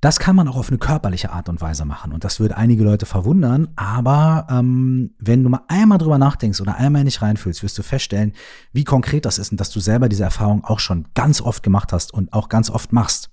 Das 0.00 0.20
kann 0.20 0.36
man 0.36 0.46
auch 0.46 0.56
auf 0.56 0.68
eine 0.68 0.78
körperliche 0.78 1.32
Art 1.32 1.48
und 1.48 1.60
Weise 1.60 1.84
machen. 1.84 2.12
Und 2.12 2.22
das 2.22 2.38
würde 2.38 2.56
einige 2.56 2.84
Leute 2.84 3.04
verwundern. 3.04 3.68
Aber 3.74 4.46
ähm, 4.48 5.10
wenn 5.18 5.42
du 5.42 5.48
mal 5.48 5.62
einmal 5.66 5.98
drüber 5.98 6.18
nachdenkst 6.18 6.60
oder 6.60 6.76
einmal 6.76 7.02
nicht 7.02 7.20
reinfühlst, 7.20 7.64
wirst 7.64 7.76
du 7.78 7.82
feststellen, 7.82 8.32
wie 8.72 8.84
konkret 8.84 9.24
das 9.24 9.38
ist 9.38 9.50
und 9.50 9.60
dass 9.60 9.70
du 9.70 9.80
selber 9.80 10.08
diese 10.08 10.22
Erfahrung 10.22 10.64
auch 10.64 10.78
schon 10.78 11.06
ganz 11.14 11.40
oft 11.40 11.64
gemacht 11.64 11.92
hast 11.92 12.14
und 12.14 12.32
auch 12.32 12.48
ganz 12.48 12.70
oft 12.70 12.92
machst. 12.92 13.30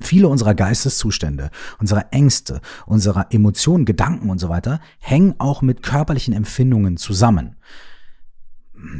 Viele 0.00 0.28
unserer 0.28 0.54
Geisteszustände, 0.54 1.50
unserer 1.78 2.06
Ängste, 2.10 2.60
unserer 2.86 3.26
Emotionen, 3.30 3.84
Gedanken 3.84 4.30
und 4.30 4.38
so 4.38 4.48
weiter 4.48 4.80
hängen 4.98 5.34
auch 5.38 5.62
mit 5.62 5.82
körperlichen 5.82 6.34
Empfindungen 6.34 6.96
zusammen. 6.96 7.56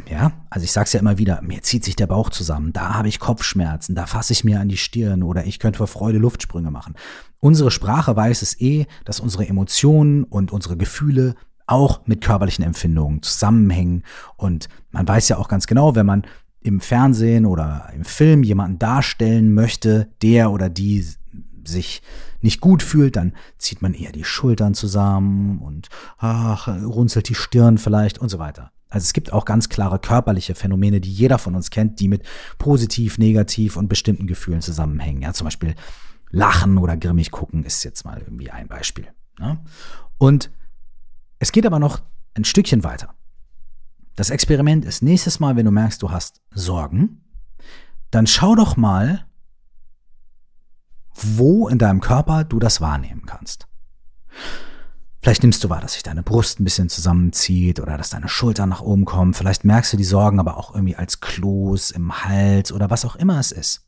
Ja, 0.09 0.31
also 0.49 0.63
ich 0.63 0.71
sag's 0.71 0.93
ja 0.93 0.99
immer 0.99 1.17
wieder, 1.17 1.41
mir 1.41 1.61
zieht 1.61 1.83
sich 1.83 1.95
der 1.95 2.07
Bauch 2.07 2.29
zusammen, 2.29 2.73
da 2.73 2.95
habe 2.95 3.07
ich 3.07 3.19
Kopfschmerzen, 3.19 3.95
da 3.95 4.05
fasse 4.05 4.33
ich 4.33 4.43
mir 4.43 4.59
an 4.59 4.69
die 4.69 4.77
Stirn 4.77 5.21
oder 5.23 5.45
ich 5.45 5.59
könnte 5.59 5.77
vor 5.77 5.87
Freude 5.87 6.17
Luftsprünge 6.17 6.71
machen. 6.71 6.95
Unsere 7.39 7.71
Sprache 7.71 8.15
weiß 8.15 8.41
es 8.41 8.59
eh, 8.59 8.87
dass 9.05 9.19
unsere 9.19 9.47
Emotionen 9.47 10.23
und 10.23 10.51
unsere 10.51 10.77
Gefühle 10.77 11.35
auch 11.67 12.07
mit 12.07 12.21
körperlichen 12.21 12.63
Empfindungen 12.63 13.21
zusammenhängen. 13.21 14.03
Und 14.37 14.69
man 14.91 15.07
weiß 15.07 15.29
ja 15.29 15.37
auch 15.37 15.49
ganz 15.49 15.67
genau, 15.67 15.95
wenn 15.95 16.05
man 16.05 16.23
im 16.61 16.79
Fernsehen 16.79 17.45
oder 17.45 17.89
im 17.93 18.05
Film 18.05 18.43
jemanden 18.43 18.79
darstellen 18.79 19.53
möchte, 19.53 20.07
der 20.21 20.51
oder 20.51 20.69
die 20.69 21.05
sich 21.63 22.01
nicht 22.41 22.61
gut 22.61 22.81
fühlt, 22.81 23.15
dann 23.15 23.33
zieht 23.57 23.81
man 23.81 23.93
eher 23.93 24.11
die 24.11 24.23
Schultern 24.23 24.73
zusammen 24.73 25.59
und 25.59 25.89
ach, 26.17 26.67
runzelt 26.67 27.29
die 27.29 27.35
Stirn 27.35 27.77
vielleicht 27.77 28.19
und 28.19 28.29
so 28.29 28.39
weiter. 28.39 28.71
Also 28.89 29.03
es 29.03 29.13
gibt 29.13 29.33
auch 29.33 29.45
ganz 29.45 29.69
klare 29.69 29.99
körperliche 29.99 30.55
Phänomene, 30.55 31.01
die 31.01 31.11
jeder 31.11 31.37
von 31.37 31.55
uns 31.55 31.69
kennt, 31.69 31.99
die 31.99 32.07
mit 32.07 32.23
positiv, 32.57 33.17
negativ 33.17 33.75
und 33.75 33.87
bestimmten 33.89 34.27
Gefühlen 34.27 34.61
zusammenhängen. 34.61 35.21
Ja, 35.21 35.33
zum 35.33 35.45
Beispiel 35.45 35.75
Lachen 36.29 36.77
oder 36.77 36.97
grimmig 36.97 37.31
gucken 37.31 37.63
ist 37.63 37.83
jetzt 37.83 38.05
mal 38.05 38.19
irgendwie 38.19 38.49
ein 38.51 38.67
Beispiel. 38.67 39.07
Ne? 39.39 39.59
Und 40.17 40.51
es 41.39 41.51
geht 41.51 41.65
aber 41.65 41.79
noch 41.79 42.01
ein 42.33 42.45
Stückchen 42.45 42.83
weiter. 42.83 43.13
Das 44.15 44.29
Experiment 44.29 44.83
ist 44.85 45.03
nächstes 45.03 45.39
Mal, 45.39 45.55
wenn 45.55 45.65
du 45.65 45.71
merkst, 45.71 46.01
du 46.01 46.09
hast 46.09 46.41
Sorgen, 46.51 47.23
dann 48.09 48.25
schau 48.25 48.55
doch 48.55 48.77
mal, 48.77 49.25
wo 51.13 51.67
in 51.67 51.77
deinem 51.77 52.01
Körper 52.01 52.43
du 52.43 52.59
das 52.59 52.81
wahrnehmen 52.81 53.25
kannst. 53.25 53.67
Vielleicht 55.27 55.43
nimmst 55.43 55.61
du 55.61 55.69
wahr, 55.69 55.81
dass 55.81 55.91
sich 55.91 56.03
deine 56.03 56.23
Brust 56.23 56.57
ein 56.57 56.63
bisschen 56.63 56.87
zusammenzieht 56.87 57.81
oder 57.81 57.97
dass 57.97 58.11
deine 58.11 58.29
Schultern 58.29 58.69
nach 58.69 58.79
oben 58.79 59.03
kommen. 59.03 59.33
Vielleicht 59.33 59.65
merkst 59.65 59.91
du 59.91 59.97
die 59.97 60.05
Sorgen 60.05 60.39
aber 60.39 60.55
auch 60.55 60.73
irgendwie 60.73 60.95
als 60.95 61.19
Kloß 61.19 61.91
im 61.91 62.23
Hals 62.23 62.71
oder 62.71 62.89
was 62.89 63.03
auch 63.03 63.17
immer 63.17 63.37
es 63.37 63.51
ist. 63.51 63.85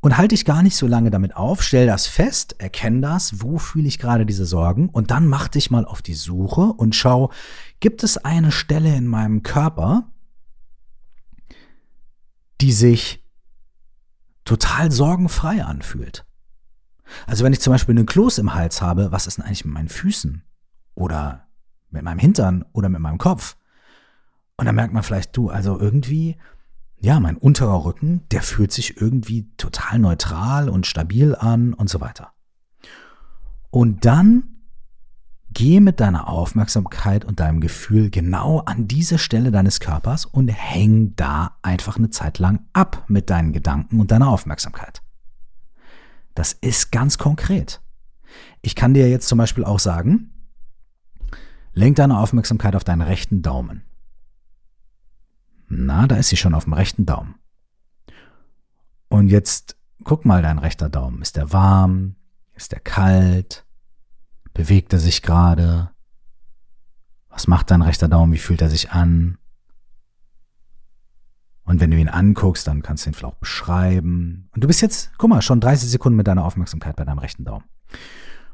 Und 0.00 0.16
halte 0.16 0.34
dich 0.34 0.46
gar 0.46 0.62
nicht 0.62 0.74
so 0.74 0.86
lange 0.86 1.10
damit 1.10 1.36
auf, 1.36 1.62
stell 1.62 1.86
das 1.86 2.06
fest, 2.06 2.56
erkenn 2.56 3.02
das, 3.02 3.42
wo 3.42 3.58
fühle 3.58 3.88
ich 3.88 3.98
gerade 3.98 4.24
diese 4.24 4.46
Sorgen 4.46 4.88
und 4.88 5.10
dann 5.10 5.26
mach 5.26 5.48
dich 5.48 5.70
mal 5.70 5.84
auf 5.84 6.00
die 6.00 6.14
Suche 6.14 6.62
und 6.62 6.94
schau, 6.94 7.30
gibt 7.78 8.02
es 8.02 8.16
eine 8.16 8.52
Stelle 8.52 8.96
in 8.96 9.06
meinem 9.06 9.42
Körper, 9.42 10.08
die 12.62 12.72
sich 12.72 13.22
total 14.46 14.90
sorgenfrei 14.90 15.62
anfühlt. 15.62 16.24
Also 17.26 17.44
wenn 17.44 17.52
ich 17.52 17.60
zum 17.60 17.72
Beispiel 17.72 17.96
einen 17.96 18.06
Kloß 18.06 18.38
im 18.38 18.54
Hals 18.54 18.82
habe, 18.82 19.12
was 19.12 19.26
ist 19.26 19.38
denn 19.38 19.44
eigentlich 19.44 19.64
mit 19.64 19.74
meinen 19.74 19.88
Füßen? 19.88 20.42
Oder 20.94 21.46
mit 21.90 22.02
meinem 22.02 22.18
Hintern 22.18 22.64
oder 22.72 22.88
mit 22.88 23.00
meinem 23.00 23.18
Kopf? 23.18 23.56
Und 24.56 24.66
dann 24.66 24.74
merkt 24.74 24.92
man 24.92 25.02
vielleicht, 25.02 25.36
du, 25.36 25.50
also 25.50 25.78
irgendwie 25.78 26.36
ja, 27.00 27.20
mein 27.20 27.36
unterer 27.36 27.84
Rücken, 27.84 28.22
der 28.30 28.42
fühlt 28.42 28.72
sich 28.72 29.00
irgendwie 29.00 29.50
total 29.56 29.98
neutral 29.98 30.68
und 30.68 30.86
stabil 30.86 31.34
an 31.34 31.72
und 31.74 31.88
so 31.88 32.00
weiter. 32.00 32.32
Und 33.70 34.04
dann 34.04 34.44
geh 35.50 35.80
mit 35.80 36.00
deiner 36.00 36.28
Aufmerksamkeit 36.28 37.24
und 37.24 37.40
deinem 37.40 37.60
Gefühl 37.60 38.10
genau 38.10 38.60
an 38.60 38.88
diese 38.88 39.18
Stelle 39.18 39.50
deines 39.50 39.80
Körpers 39.80 40.24
und 40.26 40.48
häng 40.48 41.14
da 41.16 41.56
einfach 41.62 41.96
eine 41.96 42.10
Zeit 42.10 42.38
lang 42.38 42.66
ab 42.72 43.04
mit 43.08 43.30
deinen 43.30 43.52
Gedanken 43.52 44.00
und 44.00 44.10
deiner 44.10 44.28
Aufmerksamkeit. 44.28 45.02
Das 46.38 46.52
ist 46.52 46.92
ganz 46.92 47.18
konkret. 47.18 47.80
Ich 48.62 48.76
kann 48.76 48.94
dir 48.94 49.10
jetzt 49.10 49.26
zum 49.26 49.38
Beispiel 49.38 49.64
auch 49.64 49.80
sagen, 49.80 50.30
lenk 51.72 51.96
deine 51.96 52.16
Aufmerksamkeit 52.16 52.76
auf 52.76 52.84
deinen 52.84 53.02
rechten 53.02 53.42
Daumen. 53.42 53.82
Na, 55.66 56.06
da 56.06 56.14
ist 56.14 56.28
sie 56.28 56.36
schon 56.36 56.54
auf 56.54 56.62
dem 56.62 56.74
rechten 56.74 57.06
Daumen. 57.06 57.34
Und 59.08 59.30
jetzt 59.30 59.78
guck 60.04 60.24
mal 60.24 60.40
dein 60.40 60.60
rechter 60.60 60.88
Daumen. 60.88 61.22
Ist 61.22 61.34
der 61.34 61.52
warm? 61.52 62.14
Ist 62.54 62.70
der 62.70 62.78
kalt? 62.78 63.66
Bewegt 64.54 64.92
er 64.92 65.00
sich 65.00 65.22
gerade? 65.22 65.90
Was 67.30 67.48
macht 67.48 67.72
dein 67.72 67.82
rechter 67.82 68.06
Daumen? 68.06 68.32
Wie 68.32 68.38
fühlt 68.38 68.62
er 68.62 68.70
sich 68.70 68.92
an? 68.92 69.38
Und 71.68 71.80
wenn 71.80 71.90
du 71.90 71.98
ihn 71.98 72.08
anguckst, 72.08 72.66
dann 72.66 72.80
kannst 72.80 73.04
du 73.04 73.10
ihn 73.10 73.12
vielleicht 73.12 73.34
auch 73.34 73.38
beschreiben. 73.38 74.48
Und 74.54 74.64
du 74.64 74.66
bist 74.66 74.80
jetzt, 74.80 75.10
guck 75.18 75.28
mal, 75.28 75.42
schon 75.42 75.60
30 75.60 75.90
Sekunden 75.90 76.16
mit 76.16 76.26
deiner 76.26 76.46
Aufmerksamkeit 76.46 76.96
bei 76.96 77.04
deinem 77.04 77.18
rechten 77.18 77.44
Daumen. 77.44 77.66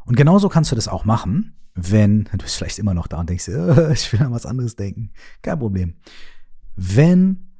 Und 0.04 0.16
genauso 0.16 0.48
kannst 0.48 0.72
du 0.72 0.74
das 0.74 0.88
auch 0.88 1.04
machen, 1.04 1.54
wenn, 1.76 2.24
du 2.24 2.38
bist 2.38 2.56
vielleicht 2.56 2.80
immer 2.80 2.92
noch 2.92 3.06
da 3.06 3.20
und 3.20 3.30
denkst, 3.30 3.46
ich 3.92 4.12
will 4.12 4.20
an 4.20 4.32
was 4.32 4.46
anderes 4.46 4.74
denken. 4.74 5.12
Kein 5.42 5.60
Problem. 5.60 5.94
Wenn 6.74 7.50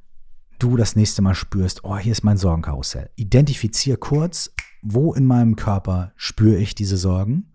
du 0.59 0.75
das 0.75 0.97
nächste 0.97 1.21
Mal 1.21 1.35
spürst, 1.35 1.85
oh, 1.85 1.97
hier 1.97 2.11
ist 2.11 2.25
mein 2.25 2.37
Sorgenkarussell, 2.37 3.09
identifizier 3.15 3.95
kurz, 3.95 4.53
wo 4.81 5.13
in 5.13 5.25
meinem 5.25 5.55
Körper 5.55 6.11
spüre 6.17 6.57
ich 6.57 6.75
diese 6.75 6.97
Sorgen 6.97 7.53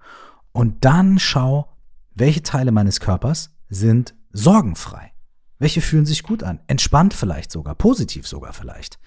und 0.52 0.86
dann 0.86 1.18
schau, 1.18 1.76
welche 2.14 2.42
Teile 2.42 2.72
meines 2.72 2.98
Körpers 2.98 3.54
sind 3.68 4.14
sorgenfrei. 4.32 5.09
Welche 5.60 5.82
fühlen 5.82 6.06
sich 6.06 6.22
gut 6.22 6.42
an? 6.42 6.58
Entspannt 6.66 7.12
vielleicht 7.12 7.52
sogar, 7.52 7.74
positiv 7.74 8.26
sogar 8.26 8.54
vielleicht. 8.54 8.98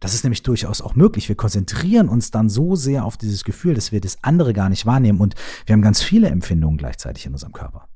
Das 0.00 0.12
ist 0.12 0.24
nämlich 0.24 0.42
durchaus 0.42 0.82
auch 0.82 0.96
möglich. 0.96 1.28
Wir 1.28 1.36
konzentrieren 1.36 2.08
uns 2.08 2.32
dann 2.32 2.48
so 2.48 2.74
sehr 2.74 3.04
auf 3.04 3.16
dieses 3.16 3.44
Gefühl, 3.44 3.74
dass 3.74 3.92
wir 3.92 4.00
das 4.00 4.18
andere 4.22 4.52
gar 4.52 4.68
nicht 4.68 4.86
wahrnehmen 4.86 5.20
und 5.20 5.36
wir 5.66 5.72
haben 5.72 5.82
ganz 5.82 6.02
viele 6.02 6.28
Empfindungen 6.28 6.78
gleichzeitig 6.78 7.26
in 7.26 7.32
unserem 7.32 7.52
Körper. 7.52 7.86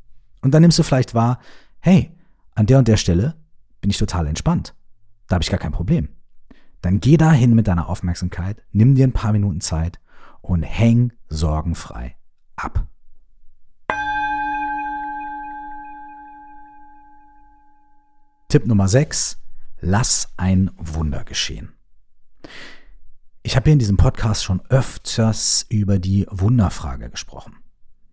Und 0.42 0.54
dann 0.54 0.62
nimmst 0.62 0.78
du 0.78 0.84
vielleicht 0.84 1.14
wahr, 1.14 1.40
hey, 1.80 2.12
an 2.54 2.66
der 2.66 2.78
und 2.78 2.86
der 2.86 2.98
Stelle 2.98 3.34
bin 3.80 3.90
ich 3.90 3.98
total 3.98 4.28
entspannt. 4.28 4.74
Da 5.26 5.34
habe 5.34 5.42
ich 5.42 5.50
gar 5.50 5.58
kein 5.58 5.72
Problem. 5.72 6.08
Dann 6.82 7.00
geh 7.00 7.16
dahin 7.16 7.54
mit 7.54 7.66
deiner 7.66 7.88
Aufmerksamkeit, 7.88 8.62
nimm 8.70 8.94
dir 8.94 9.08
ein 9.08 9.12
paar 9.12 9.32
Minuten 9.32 9.60
Zeit 9.60 9.98
und 10.40 10.62
häng 10.62 11.12
sorgenfrei 11.28 12.14
ab. 12.54 12.86
Tipp 18.54 18.68
Nummer 18.68 18.86
6. 18.86 19.38
Lass 19.80 20.28
ein 20.36 20.70
Wunder 20.76 21.24
geschehen. 21.24 21.72
Ich 23.42 23.56
habe 23.56 23.64
hier 23.64 23.72
in 23.72 23.80
diesem 23.80 23.96
Podcast 23.96 24.44
schon 24.44 24.62
öfters 24.68 25.66
über 25.68 25.98
die 25.98 26.28
Wunderfrage 26.30 27.10
gesprochen. 27.10 27.56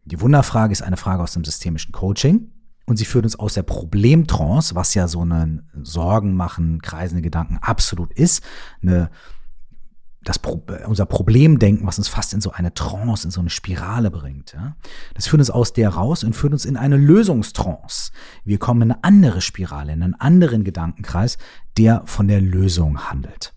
Die 0.04 0.20
Wunderfrage 0.20 0.72
ist 0.72 0.82
eine 0.82 0.98
Frage 0.98 1.22
aus 1.22 1.34
dem 1.34 1.44
systemischen 1.44 1.92
Coaching 1.92 2.50
und 2.88 2.98
sie 2.98 3.06
führt 3.06 3.26
uns 3.26 3.38
aus 3.38 3.54
der 3.54 3.62
Problemtrance, 3.62 4.74
was 4.74 4.96
ja 4.96 5.08
so 5.08 5.24
ein 5.24 5.70
Sorgen 5.84 6.34
machen, 6.34 6.82
kreisende 6.82 7.22
Gedanken 7.22 7.60
absolut 7.60 8.12
ist. 8.12 8.44
Eine 8.82 9.12
das 10.24 10.38
Pro 10.38 10.62
unser 10.86 11.06
Problemdenken, 11.06 11.88
was 11.88 11.98
uns 11.98 12.08
fast 12.08 12.34
in 12.34 12.42
so 12.42 12.52
eine 12.52 12.74
Trance, 12.74 13.26
in 13.26 13.32
so 13.32 13.40
eine 13.40 13.50
Spirale 13.50 14.12
bringt. 14.12 14.54
Ja? 14.54 14.76
Das 15.16 15.28
führt 15.28 15.40
uns 15.40 15.50
aus 15.50 15.74
der 15.74 15.90
raus 15.90 16.24
und 16.24 16.36
führt 16.36 16.54
uns 16.54 16.66
in 16.66 16.78
eine 16.78 16.98
Lösungstrance. 16.98 18.12
Wir 18.44 18.60
kommen 18.60 18.84
in 18.84 18.92
eine 18.92 19.04
andere 19.04 19.42
Spirale, 19.42 19.94
in 19.94 20.04
einen 20.04 20.14
anderen 20.14 20.64
Gedankenkreis, 20.64 21.38
der 21.78 22.04
von 22.06 22.28
der 22.28 22.40
Lösung 22.40 23.10
handelt. 23.10 23.54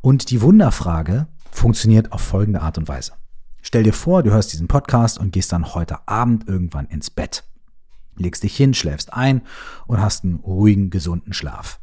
Und 0.00 0.30
die 0.30 0.40
Wunderfrage 0.40 1.26
funktioniert 1.50 2.12
auf 2.12 2.20
folgende 2.20 2.62
Art 2.62 2.78
und 2.78 2.86
Weise. 2.86 3.14
Stell 3.60 3.82
dir 3.82 3.92
vor, 3.92 4.22
du 4.22 4.30
hörst 4.30 4.52
diesen 4.52 4.68
Podcast 4.68 5.18
und 5.18 5.32
gehst 5.32 5.52
dann 5.52 5.74
heute 5.74 6.06
Abend 6.06 6.48
irgendwann 6.48 6.86
ins 6.86 7.10
Bett. 7.10 7.44
Legst 8.16 8.44
dich 8.44 8.56
hin, 8.56 8.72
schläfst 8.72 9.12
ein 9.12 9.42
und 9.88 10.00
hast 10.00 10.24
einen 10.24 10.36
ruhigen, 10.36 10.90
gesunden 10.90 11.32
Schlaf. 11.32 11.80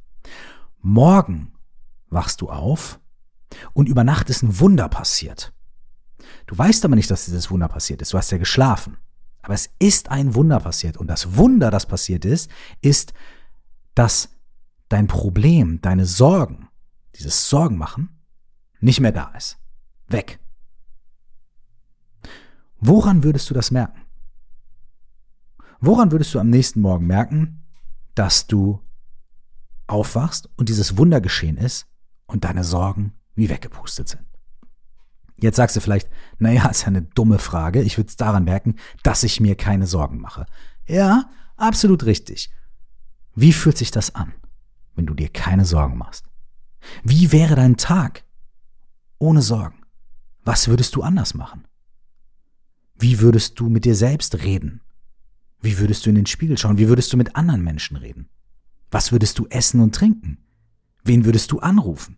Morgen 0.81 1.51
wachst 2.09 2.39
du 2.39 2.49
auf 2.49 2.99
und 3.73 3.89
über 3.89 4.03
Nacht 4.03 4.29
ist 4.29 4.43
ein 4.43 4.59
Wunder 4.59 4.89
passiert. 4.89 5.53
Du 6.47 6.57
weißt 6.57 6.85
aber 6.85 6.95
nicht, 6.95 7.09
dass 7.09 7.25
dieses 7.25 7.49
Wunder 7.51 7.67
passiert 7.67 8.01
ist. 8.01 8.13
Du 8.13 8.17
hast 8.17 8.31
ja 8.31 8.37
geschlafen. 8.37 8.97
Aber 9.41 9.53
es 9.53 9.69
ist 9.79 10.09
ein 10.09 10.35
Wunder 10.35 10.59
passiert. 10.59 10.97
Und 10.97 11.07
das 11.07 11.35
Wunder, 11.37 11.71
das 11.71 11.85
passiert 11.85 12.25
ist, 12.25 12.49
ist, 12.81 13.13
dass 13.93 14.29
dein 14.89 15.07
Problem, 15.07 15.81
deine 15.81 16.05
Sorgen, 16.05 16.67
dieses 17.15 17.49
Sorgen 17.49 17.77
machen, 17.77 18.21
nicht 18.79 18.99
mehr 18.99 19.11
da 19.11 19.31
ist. 19.35 19.57
Weg. 20.07 20.39
Woran 22.79 23.23
würdest 23.23 23.49
du 23.49 23.53
das 23.53 23.71
merken? 23.71 24.01
Woran 25.79 26.11
würdest 26.11 26.33
du 26.33 26.39
am 26.39 26.49
nächsten 26.49 26.81
Morgen 26.81 27.07
merken, 27.07 27.63
dass 28.15 28.47
du 28.47 28.81
aufwachst 29.87 30.49
und 30.55 30.69
dieses 30.69 30.97
Wunder 30.97 31.21
geschehen 31.21 31.57
ist 31.57 31.87
und 32.25 32.43
deine 32.43 32.63
Sorgen 32.63 33.13
wie 33.35 33.49
weggepustet 33.49 34.09
sind. 34.09 34.25
Jetzt 35.37 35.57
sagst 35.57 35.75
du 35.75 35.81
vielleicht, 35.81 36.09
naja, 36.39 36.67
ist 36.67 36.81
ja 36.81 36.87
eine 36.87 37.01
dumme 37.01 37.39
Frage. 37.39 37.81
Ich 37.81 37.97
würde 37.97 38.07
es 38.09 38.15
daran 38.15 38.45
merken, 38.45 38.75
dass 39.03 39.23
ich 39.23 39.39
mir 39.39 39.55
keine 39.55 39.85
Sorgen 39.85 40.19
mache. 40.19 40.45
Ja, 40.87 41.29
absolut 41.57 42.05
richtig. 42.05 42.49
Wie 43.35 43.51
fühlt 43.51 43.77
sich 43.77 43.91
das 43.91 44.15
an, 44.15 44.33
wenn 44.95 45.05
du 45.05 45.13
dir 45.13 45.29
keine 45.29 45.65
Sorgen 45.65 45.97
machst? 45.97 46.25
Wie 47.03 47.31
wäre 47.31 47.55
dein 47.55 47.75
Tag 47.77 48.23
ohne 49.19 49.41
Sorgen? 49.41 49.81
Was 50.43 50.67
würdest 50.67 50.95
du 50.95 51.01
anders 51.01 51.33
machen? 51.33 51.67
Wie 52.97 53.19
würdest 53.19 53.59
du 53.59 53.67
mit 53.67 53.83
dir 53.83 53.95
selbst 53.95 54.35
reden? 54.43 54.81
Wie 55.59 55.79
würdest 55.79 56.05
du 56.05 56.09
in 56.09 56.15
den 56.15 56.27
Spiegel 56.27 56.57
schauen? 56.57 56.77
Wie 56.77 56.87
würdest 56.87 57.11
du 57.11 57.17
mit 57.17 57.35
anderen 57.35 57.63
Menschen 57.63 57.97
reden? 57.97 58.29
Was 58.91 59.11
würdest 59.11 59.37
du 59.39 59.47
essen 59.47 59.81
und 59.81 59.95
trinken? 59.95 60.45
Wen 61.03 61.25
würdest 61.25 61.51
du 61.51 61.59
anrufen? 61.59 62.17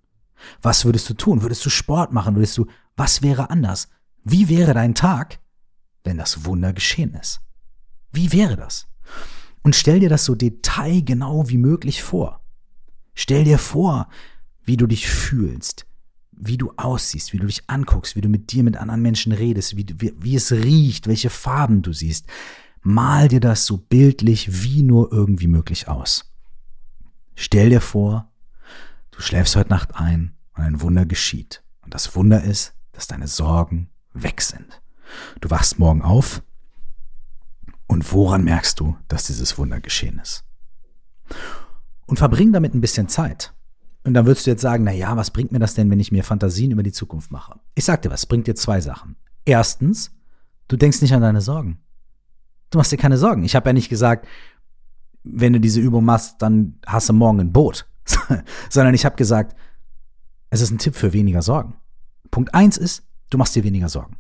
Was 0.62 0.86
würdest 0.86 1.10
du 1.10 1.13
tun? 1.13 1.41
Würdest 1.41 1.65
du 1.65 1.69
Sport 1.69 2.13
machen? 2.13 2.36
Würdest 2.36 2.58
du, 2.58 2.67
was 2.95 3.21
wäre 3.21 3.50
anders? 3.50 3.89
Wie 4.23 4.50
wäre 4.50 4.73
dein 4.73 4.95
Tag, 4.95 5.39
wenn 6.04 6.17
das 6.17 6.45
Wunder 6.45 6.73
geschehen 6.73 7.13
ist? 7.13 7.41
Wie 8.12 8.32
wäre 8.32 8.56
das? 8.56 8.88
Und 9.63 9.76
stell 9.76 10.00
dir 10.00 10.10
das 10.10 10.26
so 10.26 10.36
detailgenau 10.36 11.50
wie 11.50 11.58
möglich 11.58 12.02
vor. 12.04 12.41
Stell 13.13 13.43
dir 13.43 13.58
vor, 13.58 14.08
wie 14.63 14.78
du 14.78 14.88
dich 14.88 15.10
fühlst, 15.10 15.86
wie 16.32 16.58
du 16.58 16.71
aussiehst, 16.78 17.34
wie 17.34 17.38
du 17.38 17.47
dich 17.47 17.69
anguckst, 17.69 18.15
wie 18.15 18.21
du 18.21 18.30
mit 18.30 18.52
dir, 18.52 18.63
mit 18.63 18.78
anderen 18.78 19.02
Menschen 19.02 19.32
redest, 19.32 19.76
wie, 19.76 19.86
wie, 19.97 20.13
wie 20.19 20.36
es 20.36 20.52
riecht, 20.52 21.08
welche 21.08 21.30
Farben 21.30 21.82
du 21.82 21.93
siehst. 21.93 22.28
Mal 22.82 23.28
dir 23.28 23.39
das 23.39 23.65
so 23.65 23.78
bildlich 23.78 24.63
wie 24.63 24.84
nur 24.84 25.12
irgendwie 25.12 25.47
möglich 25.47 25.88
aus. 25.88 26.32
Stell 27.36 27.69
dir 27.69 27.82
vor, 27.82 28.32
Du 29.17 29.23
schläfst 29.23 29.56
heute 29.56 29.71
Nacht 29.71 29.95
ein 29.95 30.36
und 30.56 30.63
ein 30.63 30.82
Wunder 30.82 31.08
geschieht. 31.08 31.63
Und 31.82 31.95
das 31.95 32.15
Wunder 32.15 32.43
ist, 32.43 32.75
dass 32.91 33.08
deine 33.08 33.27
Sorgen 33.27 33.89
weg 34.13 34.41
sind. 34.41 34.80
Du 35.41 35.49
wachst 35.49 35.80
morgen 35.80 36.03
auf 36.03 36.43
und 37.88 38.13
woran 38.13 38.43
merkst 38.43 38.80
du, 38.80 38.95
dass 39.08 39.25
dieses 39.25 39.58
Wunder 39.58 39.82
geschehen 39.82 40.19
ist? 40.19 40.45
Und 42.06 42.17
verbring 42.17 42.53
damit 42.53 42.75
ein 42.75 42.82
bisschen 42.82 43.10
Zeit. 43.10 43.56
Und 44.03 44.13
dann 44.13 44.27
würdest 44.27 44.45
du 44.45 44.51
jetzt 44.51 44.62
sagen, 44.62 44.84
na 44.84 44.91
ja, 44.91 45.17
was 45.17 45.32
bringt 45.32 45.51
mir 45.51 45.60
das 45.60 45.73
denn, 45.73 45.89
wenn 45.89 45.99
ich 45.99 46.12
mir 46.12 46.23
Fantasien 46.23 46.69
über 46.69 46.84
die 46.84 46.91
Zukunft 46.91 47.32
mache? 47.32 47.60
Ich 47.73 47.86
sag 47.86 48.03
dir 48.03 48.12
was, 48.12 48.27
bringt 48.27 48.45
dir 48.45 48.56
zwei 48.56 48.82
Sachen. 48.82 49.15
Erstens, 49.45 50.12
du 50.67 50.77
denkst 50.77 51.01
nicht 51.01 51.13
an 51.15 51.21
deine 51.21 51.41
Sorgen. 51.41 51.80
Du 52.69 52.77
machst 52.77 52.91
dir 52.91 52.97
keine 52.97 53.17
Sorgen. 53.17 53.43
Ich 53.43 53.56
habe 53.56 53.69
ja 53.69 53.73
nicht 53.73 53.89
gesagt, 53.89 54.27
wenn 55.23 55.53
du 55.53 55.60
diese 55.60 55.80
Übung 55.80 56.06
machst, 56.06 56.39
dann 56.39 56.80
hast 56.86 57.10
du 57.10 57.13
morgen 57.13 57.39
ein 57.39 57.51
Boot. 57.51 57.88
sondern 58.70 58.93
ich 58.93 59.06
habe 59.06 59.15
gesagt, 59.15 59.56
es 60.50 60.62
ist 60.62 60.72
ein 60.72 60.78
Tipp 60.78 60.96
für 60.96 61.13
weniger 61.13 61.41
Sorgen. 61.41 61.76
Punkt 62.32 62.54
eins 62.54 62.78
ist, 62.78 63.04
du 63.30 63.38
machst 63.38 63.56
dir 63.56 63.63
weniger 63.63 63.89
Sorgen. 63.89 64.17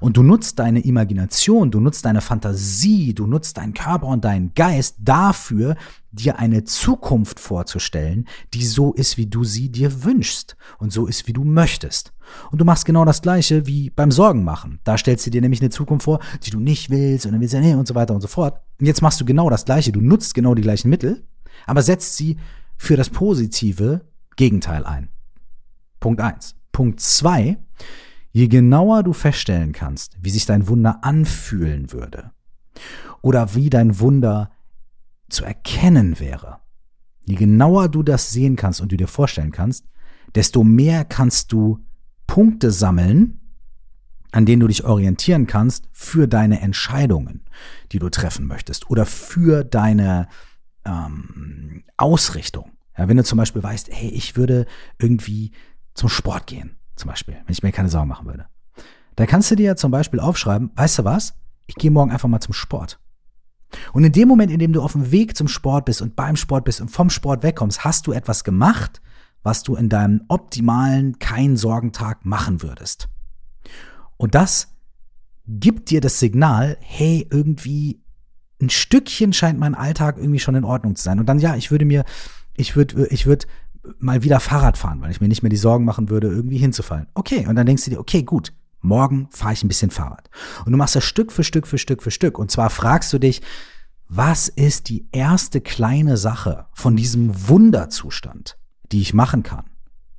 Und 0.00 0.16
du 0.16 0.22
nutzt 0.22 0.58
deine 0.58 0.80
Imagination, 0.80 1.70
du 1.70 1.80
nutzt 1.80 2.04
deine 2.04 2.20
Fantasie, 2.20 3.14
du 3.14 3.26
nutzt 3.26 3.58
deinen 3.58 3.74
Körper 3.74 4.06
und 4.06 4.24
deinen 4.24 4.52
Geist 4.54 4.96
dafür, 4.98 5.76
dir 6.10 6.38
eine 6.38 6.64
Zukunft 6.64 7.38
vorzustellen, 7.38 8.26
die 8.54 8.64
so 8.64 8.92
ist, 8.92 9.16
wie 9.18 9.26
du 9.26 9.44
sie 9.44 9.70
dir 9.70 10.04
wünschst 10.04 10.56
und 10.78 10.92
so 10.92 11.06
ist, 11.06 11.26
wie 11.26 11.32
du 11.32 11.44
möchtest. 11.44 12.12
Und 12.50 12.60
du 12.60 12.64
machst 12.64 12.84
genau 12.84 13.04
das 13.04 13.22
Gleiche 13.22 13.66
wie 13.66 13.90
beim 13.90 14.10
Sorgen 14.10 14.44
machen. 14.44 14.80
Da 14.84 14.98
stellst 14.98 15.26
du 15.26 15.30
dir 15.30 15.40
nämlich 15.40 15.60
eine 15.60 15.70
Zukunft 15.70 16.04
vor, 16.04 16.20
die 16.42 16.50
du 16.50 16.60
nicht 16.60 16.90
willst 16.90 17.26
und 17.26 17.32
dann 17.32 17.40
willst 17.40 17.54
du 17.54 17.60
nee 17.60 17.74
und 17.74 17.86
so 17.86 17.94
weiter 17.94 18.14
und 18.14 18.20
so 18.20 18.28
fort. 18.28 18.60
Und 18.80 18.86
jetzt 18.86 19.02
machst 19.02 19.20
du 19.20 19.24
genau 19.24 19.48
das 19.48 19.64
Gleiche. 19.64 19.92
Du 19.92 20.00
nutzt 20.00 20.34
genau 20.34 20.54
die 20.54 20.62
gleichen 20.62 20.90
Mittel, 20.90 21.24
aber 21.66 21.82
setzt 21.82 22.16
sie 22.16 22.36
für 22.78 22.96
das 22.96 23.10
positive 23.10 24.06
Gegenteil 24.36 24.84
ein. 24.84 25.08
Punkt 26.00 26.20
eins. 26.20 26.54
Punkt 26.72 27.00
zwei: 27.00 27.58
Je 28.32 28.48
genauer 28.48 29.02
du 29.02 29.12
feststellen 29.12 29.72
kannst, 29.72 30.16
wie 30.22 30.30
sich 30.30 30.46
dein 30.46 30.68
Wunder 30.68 31.04
anfühlen 31.04 31.92
würde 31.92 32.30
oder 33.20 33.54
wie 33.54 33.68
dein 33.68 33.98
Wunder 33.98 34.50
zu 35.28 35.44
erkennen 35.44 36.18
wäre, 36.20 36.60
je 37.24 37.34
genauer 37.34 37.88
du 37.88 38.02
das 38.02 38.30
sehen 38.30 38.56
kannst 38.56 38.80
und 38.80 38.92
du 38.92 38.96
dir 38.96 39.08
vorstellen 39.08 39.52
kannst, 39.52 39.84
desto 40.34 40.64
mehr 40.64 41.04
kannst 41.04 41.52
du 41.52 41.84
Punkte 42.26 42.70
sammeln, 42.70 43.40
an 44.30 44.46
denen 44.46 44.60
du 44.60 44.68
dich 44.68 44.84
orientieren 44.84 45.46
kannst 45.46 45.88
für 45.92 46.28
deine 46.28 46.60
Entscheidungen, 46.60 47.42
die 47.92 47.98
du 47.98 48.08
treffen 48.08 48.46
möchtest 48.46 48.90
oder 48.90 49.06
für 49.06 49.64
deine 49.64 50.28
ähm, 50.88 51.84
Ausrichtung. 51.96 52.72
Ja, 52.96 53.08
wenn 53.08 53.16
du 53.16 53.24
zum 53.24 53.38
Beispiel 53.38 53.62
weißt, 53.62 53.88
hey, 53.92 54.08
ich 54.08 54.36
würde 54.36 54.66
irgendwie 54.98 55.52
zum 55.94 56.08
Sport 56.08 56.46
gehen, 56.46 56.76
zum 56.96 57.08
Beispiel, 57.08 57.34
wenn 57.34 57.52
ich 57.52 57.62
mir 57.62 57.72
keine 57.72 57.88
Sorgen 57.88 58.08
machen 58.08 58.26
würde. 58.26 58.46
Da 59.16 59.26
kannst 59.26 59.50
du 59.50 59.56
dir 59.56 59.76
zum 59.76 59.90
Beispiel 59.90 60.20
aufschreiben, 60.20 60.70
weißt 60.74 61.00
du 61.00 61.04
was? 61.04 61.34
Ich 61.66 61.74
gehe 61.74 61.90
morgen 61.90 62.10
einfach 62.10 62.28
mal 62.28 62.40
zum 62.40 62.54
Sport. 62.54 62.98
Und 63.92 64.04
in 64.04 64.12
dem 64.12 64.28
Moment, 64.28 64.50
in 64.50 64.58
dem 64.58 64.72
du 64.72 64.82
auf 64.82 64.92
dem 64.92 65.10
Weg 65.10 65.36
zum 65.36 65.48
Sport 65.48 65.84
bist 65.84 66.00
und 66.00 66.16
beim 66.16 66.36
Sport 66.36 66.64
bist 66.64 66.80
und 66.80 66.88
vom 66.88 67.10
Sport 67.10 67.42
wegkommst, 67.42 67.84
hast 67.84 68.06
du 68.06 68.12
etwas 68.12 68.44
gemacht, 68.44 69.02
was 69.42 69.62
du 69.62 69.76
in 69.76 69.88
deinem 69.88 70.22
optimalen 70.28 71.18
Kein-Sorgentag 71.18 72.24
machen 72.24 72.62
würdest. 72.62 73.08
Und 74.16 74.34
das 74.34 74.68
gibt 75.46 75.90
dir 75.90 76.00
das 76.00 76.18
Signal, 76.18 76.76
hey, 76.80 77.26
irgendwie 77.30 78.02
ein 78.60 78.70
Stückchen 78.70 79.32
scheint 79.32 79.58
mein 79.58 79.74
Alltag 79.74 80.16
irgendwie 80.18 80.40
schon 80.40 80.54
in 80.54 80.64
Ordnung 80.64 80.96
zu 80.96 81.04
sein. 81.04 81.20
Und 81.20 81.26
dann, 81.26 81.38
ja, 81.38 81.54
ich 81.54 81.70
würde 81.70 81.84
mir, 81.84 82.04
ich 82.56 82.76
würde, 82.76 83.06
ich 83.08 83.26
würde 83.26 83.46
mal 83.98 84.22
wieder 84.22 84.40
Fahrrad 84.40 84.76
fahren, 84.76 85.00
weil 85.00 85.10
ich 85.10 85.20
mir 85.20 85.28
nicht 85.28 85.42
mehr 85.42 85.50
die 85.50 85.56
Sorgen 85.56 85.84
machen 85.84 86.10
würde, 86.10 86.28
irgendwie 86.28 86.58
hinzufallen. 86.58 87.06
Okay, 87.14 87.46
und 87.46 87.56
dann 87.56 87.66
denkst 87.66 87.84
du 87.84 87.90
dir, 87.90 88.00
okay, 88.00 88.22
gut, 88.22 88.52
morgen 88.80 89.28
fahre 89.30 89.52
ich 89.52 89.64
ein 89.64 89.68
bisschen 89.68 89.90
Fahrrad. 89.90 90.28
Und 90.64 90.72
du 90.72 90.78
machst 90.78 90.96
das 90.96 91.04
Stück 91.04 91.32
für 91.32 91.44
Stück 91.44 91.66
für 91.66 91.78
Stück 91.78 92.02
für 92.02 92.10
Stück. 92.10 92.38
Und 92.38 92.50
zwar 92.50 92.70
fragst 92.70 93.12
du 93.12 93.18
dich, 93.18 93.42
was 94.08 94.48
ist 94.48 94.88
die 94.88 95.06
erste 95.12 95.60
kleine 95.60 96.16
Sache 96.16 96.66
von 96.72 96.96
diesem 96.96 97.48
Wunderzustand, 97.48 98.58
die 98.90 99.00
ich 99.00 99.14
machen 99.14 99.42
kann? 99.42 99.66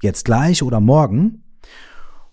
Jetzt 0.02 0.26
gleich 0.26 0.64
oder 0.64 0.80
morgen, 0.80 1.44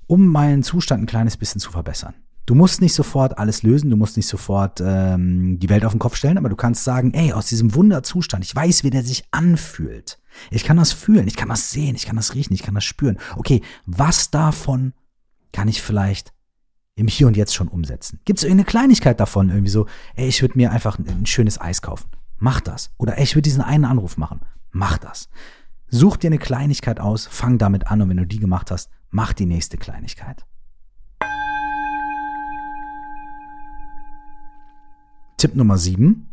um 0.06 0.26
meinen 0.26 0.62
Zustand 0.62 1.02
ein 1.02 1.06
kleines 1.06 1.36
bisschen 1.36 1.60
zu 1.60 1.70
verbessern. 1.70 2.14
Du 2.46 2.54
musst 2.54 2.80
nicht 2.80 2.94
sofort 2.94 3.38
alles 3.38 3.64
lösen, 3.64 3.90
du 3.90 3.96
musst 3.96 4.16
nicht 4.16 4.28
sofort 4.28 4.80
ähm, 4.80 5.58
die 5.58 5.68
Welt 5.68 5.84
auf 5.84 5.92
den 5.92 5.98
Kopf 5.98 6.14
stellen, 6.14 6.38
aber 6.38 6.48
du 6.48 6.54
kannst 6.54 6.84
sagen, 6.84 7.12
ey, 7.12 7.32
aus 7.32 7.48
diesem 7.48 7.74
Wunderzustand, 7.74 8.44
ich 8.44 8.54
weiß, 8.54 8.84
wie 8.84 8.90
der 8.90 9.02
sich 9.02 9.24
anfühlt. 9.32 10.20
Ich 10.52 10.62
kann 10.62 10.76
das 10.76 10.92
fühlen, 10.92 11.26
ich 11.26 11.34
kann 11.34 11.48
das 11.48 11.72
sehen, 11.72 11.96
ich 11.96 12.06
kann 12.06 12.14
das 12.14 12.34
riechen, 12.34 12.54
ich 12.54 12.62
kann 12.62 12.76
das 12.76 12.84
spüren. 12.84 13.18
Okay, 13.36 13.62
was 13.84 14.30
davon 14.30 14.92
kann 15.52 15.66
ich 15.66 15.82
vielleicht 15.82 16.32
im 16.94 17.08
Hier 17.08 17.26
und 17.26 17.36
Jetzt 17.36 17.54
schon 17.54 17.66
umsetzen? 17.66 18.20
Gibt 18.24 18.38
es 18.38 18.44
irgendeine 18.44 18.66
Kleinigkeit 18.66 19.18
davon, 19.18 19.50
irgendwie 19.50 19.70
so, 19.70 19.86
ey, 20.14 20.28
ich 20.28 20.40
würde 20.40 20.56
mir 20.56 20.70
einfach 20.70 21.00
ein, 21.00 21.08
ein 21.08 21.26
schönes 21.26 21.60
Eis 21.60 21.82
kaufen. 21.82 22.08
Mach 22.38 22.60
das. 22.60 22.90
Oder 22.96 23.18
ey, 23.18 23.24
ich 23.24 23.34
würde 23.34 23.42
diesen 23.42 23.62
einen 23.62 23.84
Anruf 23.84 24.18
machen. 24.18 24.40
Mach 24.70 24.98
das. 24.98 25.28
Such 25.88 26.16
dir 26.16 26.28
eine 26.28 26.38
Kleinigkeit 26.38 27.00
aus, 27.00 27.26
fang 27.26 27.58
damit 27.58 27.88
an 27.88 28.02
und 28.02 28.08
wenn 28.08 28.16
du 28.18 28.26
die 28.26 28.38
gemacht 28.38 28.70
hast, 28.70 28.90
mach 29.10 29.32
die 29.32 29.46
nächste 29.46 29.78
Kleinigkeit. 29.78 30.44
Tipp 35.36 35.54
Nummer 35.54 35.76
7. 35.76 36.26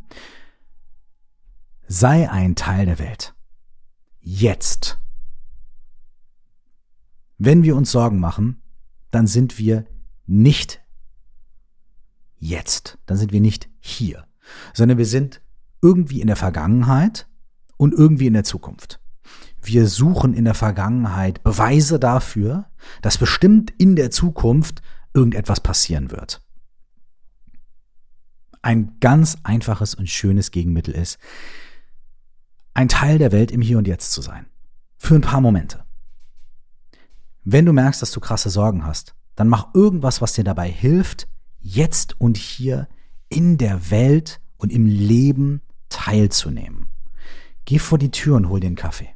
Sei 1.87 2.29
ein 2.29 2.55
Teil 2.55 2.85
der 2.85 2.99
Welt. 2.99 3.33
Jetzt. 4.21 4.97
Wenn 7.37 7.63
wir 7.63 7.75
uns 7.75 7.91
Sorgen 7.91 8.19
machen, 8.19 8.61
dann 9.11 9.27
sind 9.27 9.57
wir 9.57 9.85
nicht 10.25 10.81
jetzt, 12.37 12.97
dann 13.05 13.17
sind 13.17 13.31
wir 13.31 13.41
nicht 13.41 13.69
hier, 13.79 14.25
sondern 14.73 14.97
wir 14.97 15.05
sind 15.05 15.41
irgendwie 15.81 16.21
in 16.21 16.27
der 16.27 16.35
Vergangenheit 16.35 17.27
und 17.77 17.93
irgendwie 17.93 18.27
in 18.27 18.33
der 18.33 18.43
Zukunft. 18.43 18.99
Wir 19.61 19.87
suchen 19.87 20.33
in 20.33 20.45
der 20.45 20.53
Vergangenheit 20.53 21.43
Beweise 21.43 21.99
dafür, 21.99 22.69
dass 23.01 23.17
bestimmt 23.17 23.71
in 23.77 23.95
der 23.95 24.11
Zukunft 24.11 24.81
irgendetwas 25.13 25.61
passieren 25.61 26.11
wird. 26.11 26.42
Ein 28.63 28.97
ganz 29.01 29.37
einfaches 29.43 29.93
und 29.93 30.09
schönes 30.09 30.49
Gegenmittel 30.49 30.95
ist, 30.95 31.19
ein 32.73 32.87
Teil 32.87 33.17
der 33.17 33.33
Welt 33.33 33.51
im 33.51 33.61
Hier 33.61 33.77
und 33.77 33.87
Jetzt 33.87 34.13
zu 34.13 34.21
sein. 34.21 34.47
Für 34.97 35.15
ein 35.15 35.21
paar 35.21 35.41
Momente. 35.41 35.83
Wenn 37.43 37.65
du 37.65 37.73
merkst, 37.73 38.01
dass 38.01 38.11
du 38.11 38.21
krasse 38.21 38.49
Sorgen 38.49 38.85
hast, 38.85 39.15
dann 39.35 39.49
mach 39.49 39.75
irgendwas, 39.75 40.21
was 40.21 40.31
dir 40.31 40.45
dabei 40.45 40.71
hilft, 40.71 41.27
jetzt 41.59 42.19
und 42.21 42.37
hier 42.37 42.87
in 43.27 43.57
der 43.57 43.91
Welt 43.91 44.39
und 44.55 44.71
im 44.71 44.85
Leben 44.85 45.61
teilzunehmen. 45.89 46.87
Geh 47.65 47.79
vor 47.79 47.97
die 47.97 48.11
Tür 48.11 48.37
und 48.37 48.47
hol 48.47 48.61
einen 48.63 48.77
Kaffee. 48.77 49.09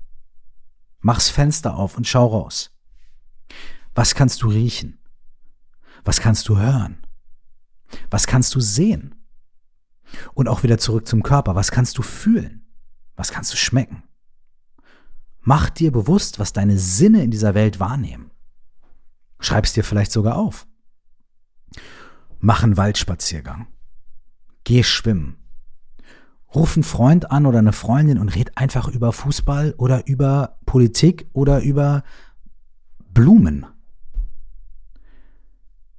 Mach's 1.00 1.30
Fenster 1.30 1.76
auf 1.76 1.96
und 1.96 2.06
schau 2.06 2.28
raus. 2.28 2.72
Was 3.96 4.14
kannst 4.14 4.42
du 4.42 4.50
riechen? 4.50 5.00
Was 6.04 6.20
kannst 6.20 6.50
du 6.50 6.58
hören? 6.58 6.98
Was 8.10 8.28
kannst 8.28 8.54
du 8.54 8.60
sehen? 8.60 9.16
Und 10.34 10.48
auch 10.48 10.64
wieder 10.64 10.78
zurück 10.78 11.08
zum 11.08 11.24
Körper. 11.24 11.56
Was 11.56 11.72
kannst 11.72 11.98
du 11.98 12.02
fühlen? 12.02 12.66
Was 13.16 13.32
kannst 13.32 13.52
du 13.54 13.58
schmecken? 13.58 14.04
Mach 15.42 15.70
dir 15.70 15.92
bewusst, 15.92 16.40
was 16.40 16.54
deine 16.54 16.78
Sinne 16.78 17.24
in 17.24 17.32
dieser 17.32 17.56
Welt 17.56 17.80
wahrnehmen. 17.80 18.32
Schreib's 19.40 19.74
dir 19.74 19.84
vielleicht 19.84 20.12
sogar 20.12 20.36
auf. 20.36 20.68
Mach 22.40 22.64
einen 22.64 22.78
Waldspaziergang. 22.78 23.68
Geh 24.64 24.84
schwimmen. 24.84 25.38
Ruf 26.54 26.76
einen 26.76 26.84
Freund 26.84 27.32
an 27.32 27.46
oder 27.46 27.60
eine 27.60 27.74
Freundin 27.74 28.18
und 28.18 28.36
red 28.36 28.58
einfach 28.58 28.88
über 28.88 29.12
Fußball 29.12 29.74
oder 29.78 30.08
über 30.08 30.58
Politik 30.66 31.30
oder 31.34 31.62
über 31.62 32.04
Blumen. 33.14 33.66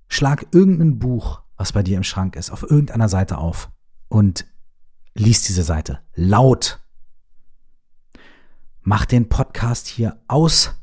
Schlag 0.08 0.46
irgendein 0.52 0.98
Buch, 0.98 1.42
was 1.56 1.72
bei 1.72 1.82
dir 1.82 1.96
im 1.96 2.04
Schrank 2.04 2.36
ist, 2.36 2.50
auf 2.50 2.62
irgendeiner 2.62 3.08
Seite 3.08 3.38
auf 3.38 3.70
und 4.08 4.46
lies 5.14 5.42
diese 5.42 5.62
Seite 5.62 6.00
laut. 6.14 6.80
Mach 8.80 9.04
den 9.04 9.28
Podcast 9.28 9.86
hier 9.86 10.20
aus, 10.28 10.74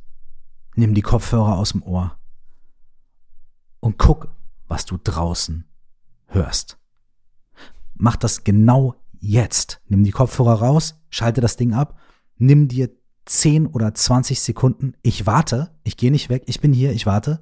nimm 0.76 0.94
die 0.94 1.02
Kopfhörer 1.02 1.58
aus 1.58 1.72
dem 1.72 1.84
Ohr 1.84 2.18
und 3.80 3.98
guck, 3.98 4.30
was 4.68 4.86
du 4.86 4.98
draußen 4.98 5.66
hörst. 6.28 6.78
Mach 7.96 8.16
das 8.16 8.44
genau 8.44 8.96
jetzt. 9.20 9.82
Nimm 9.88 10.04
die 10.04 10.12
Kopfhörer 10.12 10.54
raus, 10.54 11.02
schalte 11.10 11.42
das 11.42 11.56
Ding 11.56 11.74
ab, 11.74 11.98
nimm 12.38 12.68
dir 12.68 12.90
10 13.26 13.68
oder 13.68 13.94
20 13.94 14.40
Sekunden. 14.40 14.94
Ich 15.02 15.26
warte, 15.26 15.72
ich 15.84 15.98
gehe 15.98 16.12
nicht 16.12 16.30
weg, 16.30 16.44
ich 16.46 16.62
bin 16.62 16.74
hier, 16.74 16.92
ich 16.92 17.06
warte. 17.06 17.42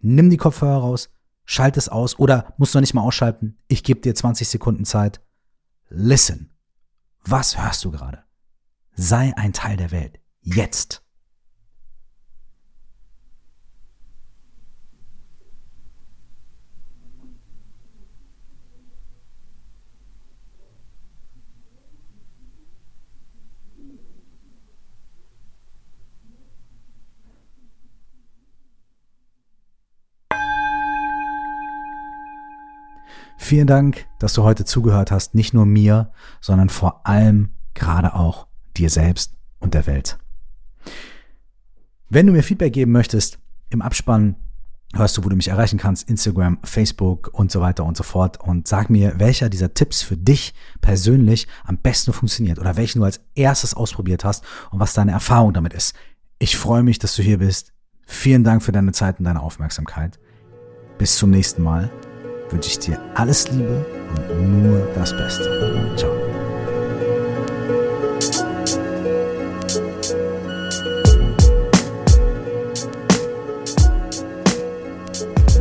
Nimm 0.00 0.30
die 0.30 0.36
Kopfhörer 0.36 0.78
raus, 0.78 1.10
schalte 1.44 1.78
es 1.78 1.88
aus 1.88 2.18
oder 2.18 2.54
musst 2.56 2.74
du 2.74 2.80
nicht 2.80 2.94
mal 2.94 3.02
ausschalten. 3.02 3.58
Ich 3.68 3.84
gebe 3.84 4.00
dir 4.00 4.14
20 4.14 4.48
Sekunden 4.48 4.84
Zeit. 4.84 5.20
Listen. 5.88 6.50
Was 7.24 7.62
hörst 7.62 7.84
du 7.84 7.90
gerade? 7.90 8.24
Sei 8.94 9.32
ein 9.36 9.52
Teil 9.52 9.76
der 9.76 9.90
Welt. 9.90 10.18
Jetzt. 10.40 11.02
Vielen 33.52 33.66
Dank, 33.66 34.06
dass 34.18 34.32
du 34.32 34.44
heute 34.44 34.64
zugehört 34.64 35.10
hast, 35.10 35.34
nicht 35.34 35.52
nur 35.52 35.66
mir, 35.66 36.10
sondern 36.40 36.70
vor 36.70 37.06
allem 37.06 37.50
gerade 37.74 38.14
auch 38.14 38.46
dir 38.78 38.88
selbst 38.88 39.34
und 39.58 39.74
der 39.74 39.86
Welt. 39.86 40.16
Wenn 42.08 42.26
du 42.26 42.32
mir 42.32 42.42
Feedback 42.42 42.72
geben 42.72 42.92
möchtest, 42.92 43.40
im 43.68 43.82
Abspann 43.82 44.36
hörst 44.94 45.18
du, 45.18 45.24
wo 45.24 45.28
du 45.28 45.36
mich 45.36 45.48
erreichen 45.48 45.78
kannst, 45.78 46.08
Instagram, 46.08 46.60
Facebook 46.64 47.28
und 47.34 47.52
so 47.52 47.60
weiter 47.60 47.84
und 47.84 47.94
so 47.94 48.04
fort. 48.04 48.40
Und 48.40 48.68
sag 48.68 48.88
mir, 48.88 49.18
welcher 49.18 49.50
dieser 49.50 49.74
Tipps 49.74 50.00
für 50.00 50.16
dich 50.16 50.54
persönlich 50.80 51.46
am 51.64 51.76
besten 51.76 52.14
funktioniert 52.14 52.58
oder 52.58 52.78
welchen 52.78 53.00
du 53.00 53.04
als 53.04 53.20
erstes 53.34 53.74
ausprobiert 53.74 54.24
hast 54.24 54.44
und 54.70 54.80
was 54.80 54.94
deine 54.94 55.12
Erfahrung 55.12 55.52
damit 55.52 55.74
ist. 55.74 55.94
Ich 56.38 56.56
freue 56.56 56.82
mich, 56.82 56.98
dass 56.98 57.16
du 57.16 57.22
hier 57.22 57.36
bist. 57.36 57.74
Vielen 58.06 58.44
Dank 58.44 58.62
für 58.62 58.72
deine 58.72 58.92
Zeit 58.92 59.18
und 59.18 59.26
deine 59.26 59.42
Aufmerksamkeit. 59.42 60.18
Bis 60.96 61.16
zum 61.16 61.28
nächsten 61.28 61.62
Mal 61.62 61.90
wünsche 62.52 62.68
ich 62.68 62.78
dir 62.78 62.98
alles 63.14 63.50
Liebe 63.50 63.84
und 64.28 64.62
nur 64.62 64.86
das 64.94 65.12
Beste. 65.16 65.44
Ciao. 65.96 66.10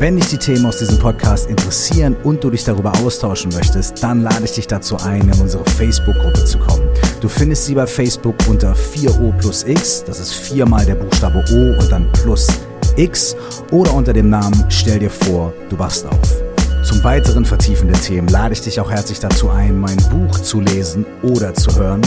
Wenn 0.02 0.16
dich 0.16 0.30
die 0.30 0.38
Themen 0.40 0.66
aus 0.66 0.80
diesem 0.80 0.98
Podcast 0.98 1.48
interessieren 1.48 2.18
und 2.24 2.44
du 2.44 2.50
dich 2.50 2.64
darüber 2.64 2.92
austauschen 3.04 3.52
möchtest, 3.54 4.02
dann 4.02 4.24
lade 4.24 4.44
ich 4.46 4.54
dich 4.54 4.66
dazu 4.66 4.98
ein, 4.98 5.22
in 5.22 5.40
unsere 5.40 5.64
Facebook-Gruppe 5.64 6.44
zu 6.44 6.58
kommen. 6.58 6.90
Du 7.22 7.30
findest 7.30 7.68
sie 7.68 7.76
bei 7.76 7.86
Facebook 7.86 8.34
unter 8.50 8.74
4O 8.74 9.32
plus 9.38 9.64
X, 9.64 10.04
das 10.04 10.20
ist 10.20 10.34
viermal 10.34 10.88
der 10.88 10.96
Buchstabe 10.96 11.46
O 11.54 11.80
und 11.80 11.92
dann 11.92 12.12
plus 12.14 12.48
X, 12.96 13.36
oder 13.70 13.94
unter 13.94 14.12
dem 14.12 14.32
Namen 14.32 14.66
Stell 14.70 14.98
dir 14.98 15.12
vor, 15.12 15.54
du 15.70 15.78
wachst 15.78 16.08
auf. 16.08 16.41
Zum 16.92 17.06
weiteren 17.06 17.46
Vertiefen 17.46 17.88
der 17.88 18.02
Themen 18.02 18.28
lade 18.28 18.52
ich 18.54 18.62
dich 18.62 18.78
auch 18.82 18.92
herzlich 18.92 19.22
dazu 19.22 19.50
ein, 19.50 19.80
mein 19.80 19.96
Buch 20.10 20.38
zu 20.40 20.60
lesen 20.60 21.06
oder 21.24 21.54
zu 21.54 21.74
hören. 21.80 22.02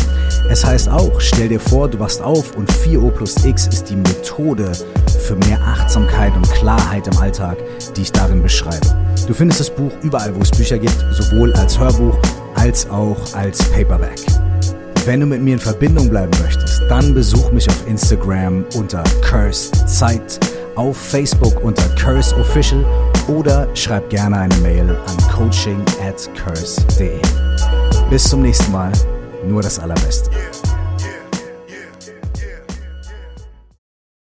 Es 0.51 0.62
heißt 0.62 0.90
auch, 0.90 1.23
stell 1.23 1.49
dir 1.49 1.59
vor, 1.59 1.88
du 1.88 1.99
wachst 1.99 2.20
auf 2.20 2.55
und 2.55 2.70
4O 2.70 3.11
plus 3.11 3.42
X 3.47 3.66
ist 3.68 3.88
die 3.88 3.97
Methode 3.97 4.73
für 5.27 5.37
mehr 5.37 5.59
Achtsamkeit 5.62 6.37
und 6.37 6.47
Klarheit 6.53 7.07
im 7.07 7.16
Alltag, 7.16 7.57
die 7.97 8.03
ich 8.03 8.12
darin 8.12 8.42
beschreibe. 8.42 8.87
Du 9.27 9.33
findest 9.33 9.61
das 9.61 9.70
Buch 9.70 9.90
überall, 10.03 10.37
wo 10.37 10.40
es 10.40 10.51
Bücher 10.51 10.79
gibt, 10.79 10.97
sowohl 11.12 11.55
als 11.55 11.79
Hörbuch 11.79 12.18
als 12.55 12.88
auch 12.90 13.16
als 13.35 13.64
Paperback. 13.70 14.20
Wenn 15.07 15.20
du 15.20 15.27
mit 15.27 15.40
mir 15.40 15.55
in 15.55 15.61
Verbindung 15.61 16.11
bleiben 16.11 16.33
möchtest, 16.42 16.83
dann 16.90 17.14
besuch 17.14 17.51
mich 17.53 17.68
auf 17.70 17.87
Instagram 17.87 18.66
unter 18.75 19.03
Cursed 19.23 19.88
Zeit, 19.88 20.38
auf 20.76 20.96
Facebook 20.96 21.62
unter 21.62 21.88
Curse 21.96 22.34
Official 22.37 22.84
oder 23.28 23.68
schreib 23.74 24.08
gerne 24.10 24.38
eine 24.38 24.56
Mail 24.56 24.90
an 24.90 25.16
coaching 25.32 25.82
at 26.06 26.28
curse.de. 26.34 27.20
Bis 28.10 28.24
zum 28.24 28.42
nächsten 28.42 28.70
Mal, 28.72 28.92
nur 29.46 29.62
das 29.62 29.78
Allerbeste. 29.78 30.30